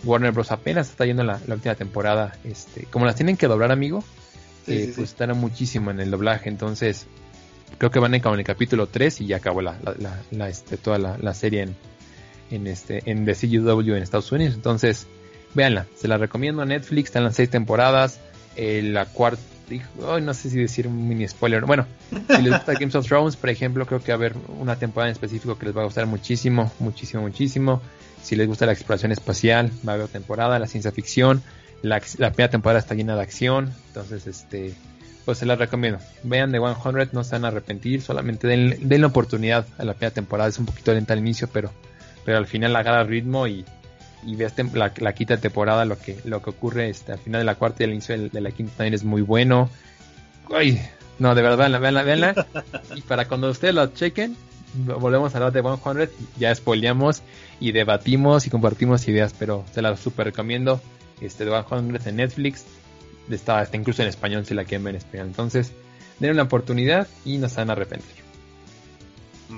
[0.02, 0.50] Warner Bros.
[0.50, 2.36] apenas está yendo la, la última temporada.
[2.42, 4.02] Este, como las tienen que doblar, amigo,
[4.66, 6.48] eh, pues estará muchísimo en el doblaje.
[6.48, 7.06] Entonces,
[7.78, 9.78] creo que van en, el capítulo 3 y ya acabó la,
[10.32, 11.76] la, este, toda la, serie en,
[12.50, 14.56] en, este, en The CW en Estados Unidos.
[14.56, 15.06] Entonces,
[15.54, 18.20] véanla, se la recomiendo a Netflix, están las seis temporadas.
[18.56, 19.42] Eh, la cuarta,
[20.22, 21.64] no sé si decir un mini spoiler.
[21.64, 21.86] Bueno,
[22.28, 25.10] si les gusta Games of Thrones, por ejemplo, creo que va a haber una temporada
[25.10, 27.82] en específico que les va a gustar muchísimo, muchísimo, muchísimo.
[28.22, 31.42] Si les gusta la exploración espacial, va a haber temporada, la ciencia ficción.
[31.82, 34.74] La, la primera temporada está llena de acción, entonces este
[35.26, 35.98] pues se la recomiendo.
[36.22, 39.92] Vean The 100, no se van a arrepentir, solamente den, den la oportunidad a la
[39.92, 41.72] primera temporada, es un poquito lenta al inicio, pero,
[42.24, 43.64] pero al final agarra ritmo y,
[44.24, 47.44] y veas la, la, quinta temporada, lo que, lo que ocurre este, al final de
[47.44, 49.70] la cuarta y al inicio de, la quinta también es muy bueno.
[51.18, 52.46] No, de verdad, veanla, veanla, veanla.
[52.94, 54.36] y para cuando ustedes lo chequen,
[54.74, 57.22] volvemos a hablar de 100, ya spoileamos
[57.60, 60.80] y debatimos y compartimos ideas, pero se la super recomiendo.
[61.20, 62.66] Este de 100 en Netflix,
[63.30, 65.26] Está, está incluso en español si la quieren ver en español.
[65.26, 65.72] Entonces,
[66.20, 68.25] den una oportunidad y no se van a arrepentir.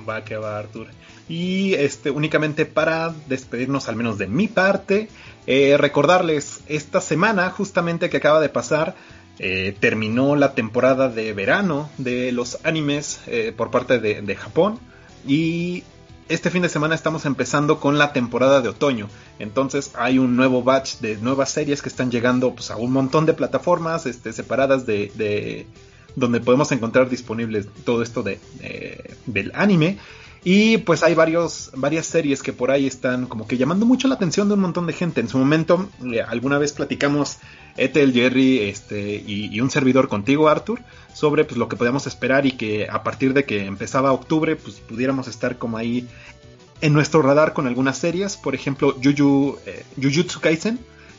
[0.09, 0.89] Va que va, Artur.
[1.28, 5.09] Y este, únicamente para despedirnos, al menos de mi parte,
[5.47, 8.94] eh, recordarles esta semana, justamente que acaba de pasar,
[9.39, 14.78] eh, terminó la temporada de verano de los animes eh, por parte de, de Japón.
[15.27, 15.85] Y
[16.28, 19.09] este fin de semana estamos empezando con la temporada de otoño.
[19.39, 23.27] Entonces hay un nuevo batch de nuevas series que están llegando pues, a un montón
[23.27, 25.66] de plataformas este, separadas de,
[26.16, 28.40] donde podemos encontrar disponibles todo esto de,
[29.26, 29.98] del anime.
[30.44, 34.14] Y pues hay varios, varias series que por ahí están como que llamando mucho la
[34.14, 35.20] atención de un montón de gente.
[35.20, 37.39] En su momento, eh, alguna vez platicamos
[37.76, 40.80] Ethel, Jerry este, y, un servidor contigo, Arthur,
[41.12, 44.76] sobre pues, lo que podíamos esperar y que a partir de que empezaba octubre, pues
[44.76, 46.06] pudiéramos estar como ahí
[46.80, 48.36] en nuestro radar con algunas series.
[48.36, 50.78] Por ejemplo, Juju, eh, Jujutsu Kaisen,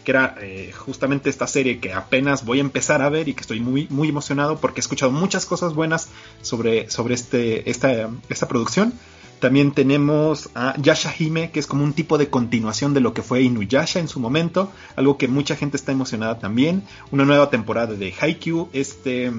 [0.10, 3.42] que era eh, justamente esta serie que apenas voy a empezar a ver y que
[3.42, 6.10] estoy muy, muy emocionado porque he escuchado muchas cosas buenas
[6.42, 8.92] sobre, sobre este, esta, esta producción.
[9.40, 13.44] También tenemos a Yashahime, que es como un tipo de continuación de lo que fue
[13.44, 16.82] Inuyasha en su momento, algo que mucha gente está emocionada también.
[17.12, 19.32] Una nueva temporada de Haikyuu, este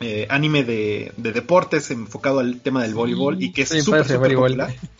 [0.00, 4.74] eh, anime de, deportes enfocado al tema del voleibol y que es súper, popular.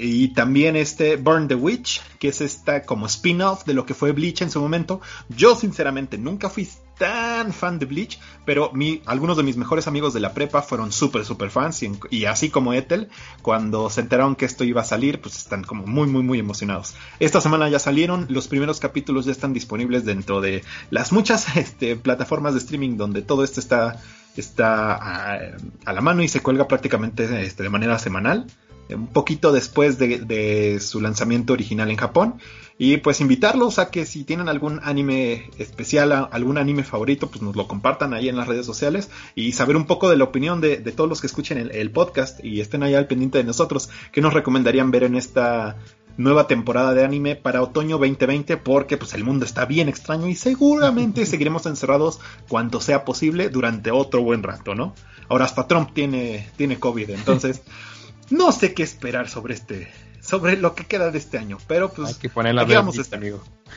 [0.00, 4.12] Y también este Burn the Witch, que es esta como spin-off de lo que fue
[4.12, 5.00] Bleach en su momento.
[5.28, 6.68] Yo sinceramente nunca fui
[6.98, 10.92] tan fan de Bleach, pero mi, algunos de mis mejores amigos de la prepa fueron
[10.92, 11.82] súper, súper fans.
[12.10, 13.08] Y, así como Ethel,
[13.42, 16.94] cuando se enteraron que esto iba a salir, pues están como muy, muy, muy emocionados.
[17.20, 21.96] Esta semana ya salieron, los primeros capítulos ya están disponibles dentro de las muchas este,
[21.96, 24.00] plataformas de streaming donde todo esto está,
[24.36, 25.38] está a,
[25.84, 28.46] a la mano y se cuelga prácticamente este, de manera semanal
[28.94, 32.34] un poquito después de, su lanzamiento original en Japón.
[32.78, 37.56] Y pues invitarlos a que si tienen algún anime especial, algún anime favorito, pues nos
[37.56, 40.76] lo compartan ahí en las redes sociales y saber un poco de la opinión de,
[40.92, 43.88] todos los que escuchen el, podcast y estén ahí al pendiente de nosotros.
[44.12, 45.78] ¿Qué nos recomendarían ver en esta
[46.18, 48.58] nueva temporada de anime para otoño 2020?
[48.58, 53.90] Porque pues el mundo está bien extraño y seguramente seguiremos encerrados cuanto sea posible durante
[53.90, 54.94] otro buen rato, ¿no?
[55.30, 57.62] Ahora hasta Trump tiene, tiene COVID, entonces...
[58.30, 62.08] no sé qué esperar sobre este, sobre lo que queda de este año, pero pues
[62.08, 63.42] hay que poner a ver amigo.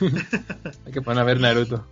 [0.86, 1.86] hay que poner a ver Naruto.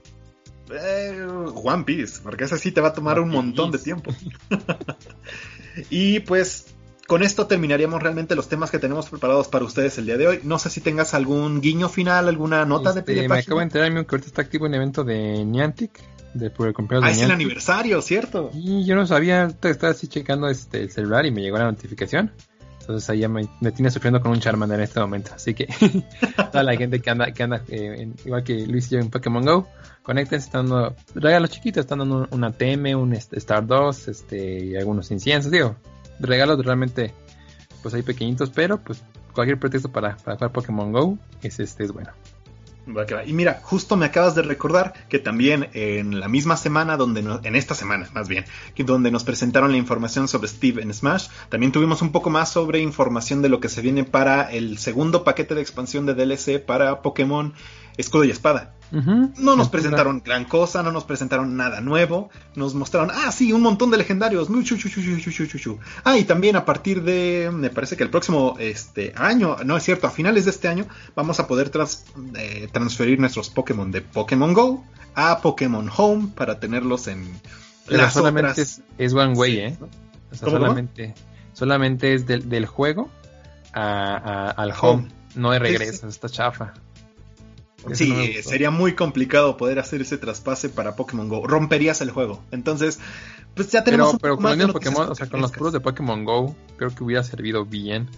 [0.70, 4.12] Eh, One Piece, porque ese sí te va a tomar un montón de tiempo.
[5.90, 6.74] y pues
[7.06, 10.40] con esto terminaríamos realmente los temas que tenemos preparados para ustedes el día de hoy.
[10.42, 14.04] No sé si tengas algún guiño final, alguna nota de este, Me acabo de enterarme
[14.04, 15.98] que ahorita está activo un evento de Niantic.
[16.34, 18.50] De, por el cumpleaños ah, es el aniversario, ¿cierto?
[18.52, 22.32] Y yo no sabía, estaba así checando este, el celular y me llegó la notificación.
[22.88, 25.32] Entonces ahí me, me tiene sufriendo con un Charmander en este momento.
[25.34, 25.66] Así que
[26.50, 29.44] toda la gente que anda, que anda eh, igual que Luis y yo en Pokémon
[29.44, 29.68] Go,
[30.02, 35.10] conéctense, están dando regalos chiquitos, están dando una TM, un Star 2, este, y algunos
[35.10, 35.76] inciensos, digo,
[36.18, 37.12] regalos realmente,
[37.82, 39.04] pues ahí pequeñitos, pero pues
[39.34, 42.12] cualquier pretexto para, para jugar Pokémon Go es este es bueno.
[43.26, 47.56] Y mira, justo me acabas de recordar que también en la misma semana, donde en
[47.56, 48.44] esta semana más bien,
[48.74, 52.50] que donde nos presentaron la información sobre Steve en Smash, también tuvimos un poco más
[52.50, 56.64] sobre información de lo que se viene para el segundo paquete de expansión de DLC
[56.64, 57.52] para Pokémon
[57.98, 58.74] Escudo y Espada.
[58.90, 62.30] No nos presentaron gran cosa, no nos presentaron nada nuevo.
[62.54, 64.48] Nos mostraron, ah, sí, un montón de legendarios.
[66.04, 69.82] Ah, y también a partir de, me parece que el próximo este, año, no es
[69.82, 71.70] cierto, a finales de este año, vamos a poder
[72.36, 74.84] eh, transferir nuestros Pokémon de Pokémon Go
[75.14, 77.28] a Pokémon Home para tenerlos en
[77.88, 79.78] las solamente Es, one way, ¿eh?
[80.32, 81.14] solamente,
[81.52, 83.10] solamente es del, juego
[83.72, 85.08] al home.
[85.34, 86.74] No hay regreso, está chafa.
[87.92, 91.46] Sí, sería muy complicado poder hacer ese traspase para Pokémon Go.
[91.46, 92.42] Romperías el juego.
[92.50, 92.98] Entonces,
[93.54, 94.16] pues ya tenemos.
[94.20, 97.04] Pero, pero con los Pokémon, o sea, con los puros de Pokémon Go, creo que
[97.04, 98.08] hubiera servido bien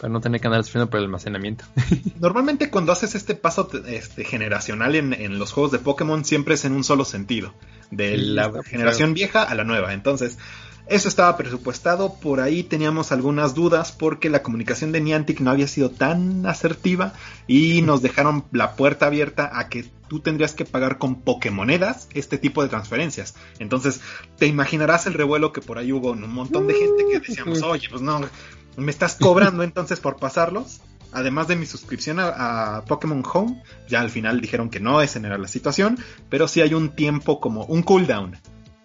[0.00, 1.66] para no tener que andar sufriendo por el almacenamiento.
[2.20, 6.72] Normalmente cuando haces este paso este, generacional en, los juegos de Pokémon siempre es en
[6.72, 7.52] un solo sentido,
[7.90, 9.92] de la generación vieja a la nueva.
[9.92, 10.38] Entonces,
[10.86, 15.68] eso estaba presupuestado, por ahí teníamos algunas dudas porque la comunicación de Niantic no había
[15.68, 17.12] sido tan asertiva
[17.46, 22.36] y nos dejaron la puerta abierta a que tú tendrías que pagar con Pokémonedas este
[22.36, 23.36] tipo de transferencias.
[23.60, 24.00] Entonces,
[24.36, 27.62] te imaginarás el revuelo que por ahí hubo en un montón de gente que decíamos,
[27.62, 28.20] oye, pues no,
[28.76, 30.80] me estás cobrando entonces por pasarlos.
[31.12, 35.38] Además de mi suscripción a, Pokémon Home, ya al final dijeron que no, esa era
[35.38, 35.98] la situación,
[36.28, 38.36] pero sí hay un tiempo como un cooldown.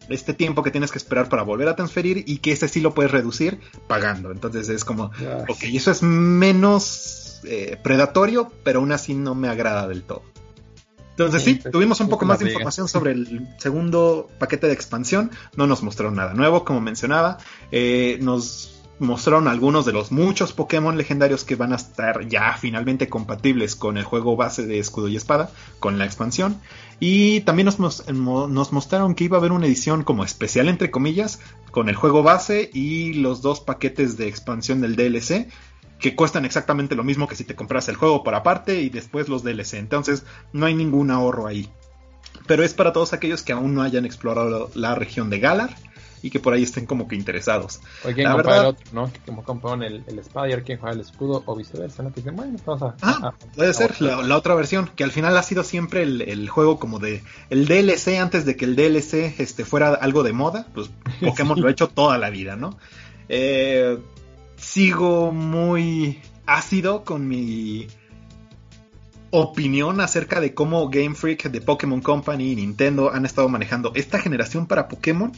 [0.10, 2.94] Este tiempo que tienes que esperar para volver a transferir y que ese sí lo
[2.94, 4.32] puedes reducir pagando.
[4.32, 5.12] Entonces es como,
[5.48, 10.24] ok, eso es menos eh, predatorio, pero aún así no me agrada del todo.
[11.12, 15.32] Entonces sí, pues, tuvimos un poco más de información sobre el segundo paquete de expansión.
[15.56, 17.38] No nos mostraron nada nuevo, como mencionaba.
[17.72, 23.10] Eh, nos mostraron algunos de los muchos Pokémon legendarios que van a estar ya finalmente
[23.10, 26.62] compatibles con el juego base de escudo y espada, con la expansión.
[27.00, 31.40] Y también nos, mostraron que iba a haber una edición como especial, entre comillas,
[31.72, 35.50] con el juego base y los dos paquetes de expansión del DLC,
[36.00, 39.28] que cuestan exactamente lo mismo que si te compras el juego por aparte y después
[39.28, 39.76] los DLC.
[39.76, 40.24] Entonces
[40.54, 41.70] no hay ningún ahorro ahí.
[42.48, 45.76] Pero es para todos aquellos que aún no hayan explorado la región de Galar
[46.22, 47.80] y que por ahí estén como que interesados.
[48.04, 49.12] O quien compra el otro, ¿no?
[49.12, 52.12] Que como compraron el, el espada y quien juega el escudo o viceversa, ¿no?
[52.12, 52.96] Que dicen, bueno, vamos a...
[53.02, 57.00] Ah, puede ser la, otra versión, que al final ha sido siempre el, juego como
[57.00, 57.24] de...
[57.50, 60.90] El DLC antes de que el DLC este, fuera algo de moda, pues
[61.22, 62.78] Pokémon lo ha hecho toda la vida, ¿no?
[63.30, 63.98] Eh,
[64.58, 67.88] sigo muy ácido con mi
[69.38, 74.20] opinión acerca de cómo Game Freak de Pokémon Company y Nintendo han estado manejando esta
[74.20, 75.32] generación para Pokémon.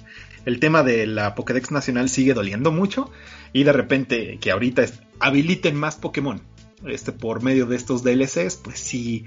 [0.46, 3.12] El tema de la Pokédex Nacional sigue doliendo mucho
[3.54, 4.86] y de repente que ahorita
[5.20, 6.42] habiliten más Pokémon
[6.86, 9.26] este, por medio de estos DLCs, pues sí,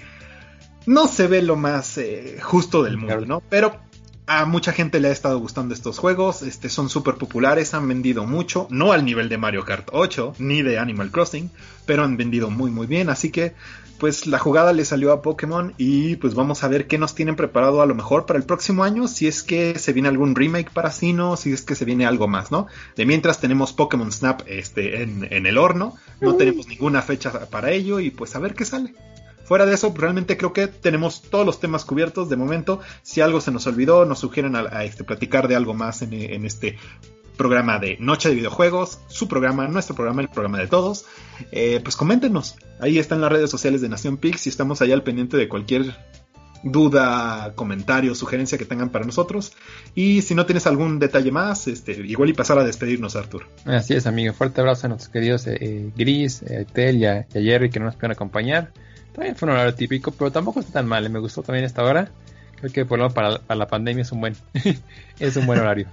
[0.87, 3.43] no se ve lo más eh, justo del mundo, ¿no?
[3.49, 3.77] Pero
[4.33, 8.27] a mucha gente le ha estado gustando estos juegos, este, son súper populares, han vendido
[8.27, 11.51] mucho, no al nivel de Mario Kart 8 ni de Animal Crossing,
[11.85, 13.55] pero han vendido muy muy bien, así que
[13.99, 17.35] pues la jugada le salió a Pokémon y pues vamos a ver qué nos tienen
[17.35, 20.71] preparado a lo mejor para el próximo año, si es que se viene algún remake
[20.71, 22.69] para Sino, si es que se viene algo más, ¿no?
[22.95, 27.73] De mientras tenemos Pokémon Snap este, en, en el horno, no tenemos ninguna fecha para
[27.73, 28.95] ello y pues a ver qué sale.
[29.51, 32.79] Fuera de eso, realmente creo que tenemos todos los temas cubiertos de momento.
[33.03, 36.79] Si algo se nos olvidó, nos sugieren a, este, platicar de algo más en, este
[37.37, 41.05] programa de Noche de Videojuegos, su programa, nuestro programa, el programa de todos,
[41.51, 42.55] eh, pues coméntenos.
[42.79, 45.97] Ahí están las redes sociales de Nación Pix y estamos allá al pendiente de cualquier
[46.63, 49.55] duda, comentario, sugerencia que tengan para nosotros.
[49.97, 53.49] Y si no tienes algún detalle más, este, igual y pasar a despedirnos, Artur.
[53.65, 54.33] Así es, amigo.
[54.33, 57.97] Fuerte abrazo a nuestros queridos eh, eh, Gris, Tel y a, Jerry que no nos
[57.97, 58.71] pueden acompañar.
[59.21, 61.05] También fue un horario típico, pero tampoco está tan mal.
[61.05, 61.11] ¿eh?
[61.11, 62.11] Me gustó también esta hora.
[62.59, 64.35] Creo que por lo para, para la pandemia es un buen,
[65.19, 65.89] es un buen horario.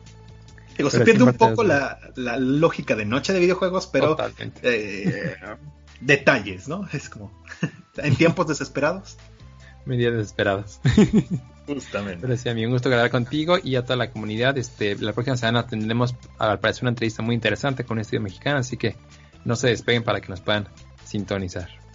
[0.77, 4.15] Digo, se pierde un poco la, lógica de noche de videojuegos, pero
[4.61, 5.35] eh,
[5.99, 6.87] detalles, ¿no?
[6.93, 7.33] Es como
[7.97, 9.17] en tiempos desesperados.
[9.83, 10.79] Medidas desesperadas.
[11.67, 12.19] Justamente.
[12.21, 14.57] Pero sí, a mí un gusto grabar contigo y a toda la comunidad.
[14.57, 18.59] Este, la próxima semana tendremos, al parecer, una entrevista muy interesante con un estudio mexicano,
[18.59, 18.95] así que
[19.43, 20.69] no se despeguen para que nos puedan
[21.03, 21.86] sintonizar.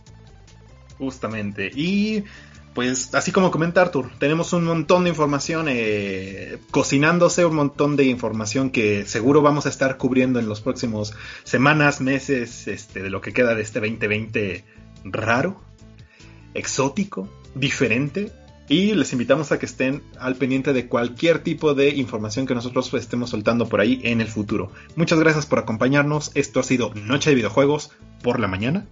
[0.99, 1.71] Justamente.
[1.75, 2.25] Y
[2.75, 8.05] pues así como comenta Arthur, tenemos un montón de información eh, cocinándose, un montón de
[8.05, 11.13] información que seguro vamos a estar cubriendo en los próximos
[11.45, 14.65] semanas, meses, este, de lo que queda de este 2020
[15.05, 15.61] raro,
[16.55, 18.33] exótico, diferente.
[18.69, 22.95] Y les invitamos a que estén al pendiente de cualquier tipo de información que nosotros
[22.95, 24.73] estemos soltando por ahí en el futuro.
[24.97, 26.31] Muchas gracias por acompañarnos.
[26.35, 27.91] Esto ha sido Noche de Videojuegos
[28.23, 28.87] por la mañana.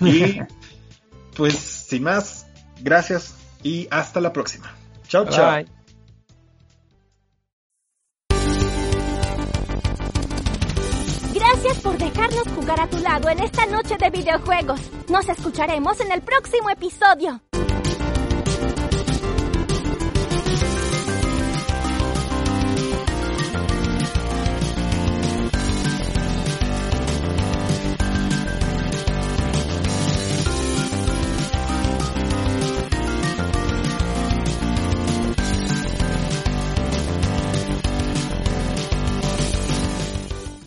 [0.00, 0.38] Y
[1.36, 2.46] pues sin más,
[2.80, 4.74] gracias y hasta la próxima.
[5.08, 5.64] Chao, chao.
[11.34, 14.80] Gracias por dejarnos jugar a tu lado en esta noche de videojuegos.
[15.08, 17.40] Nos escucharemos en el próximo episodio.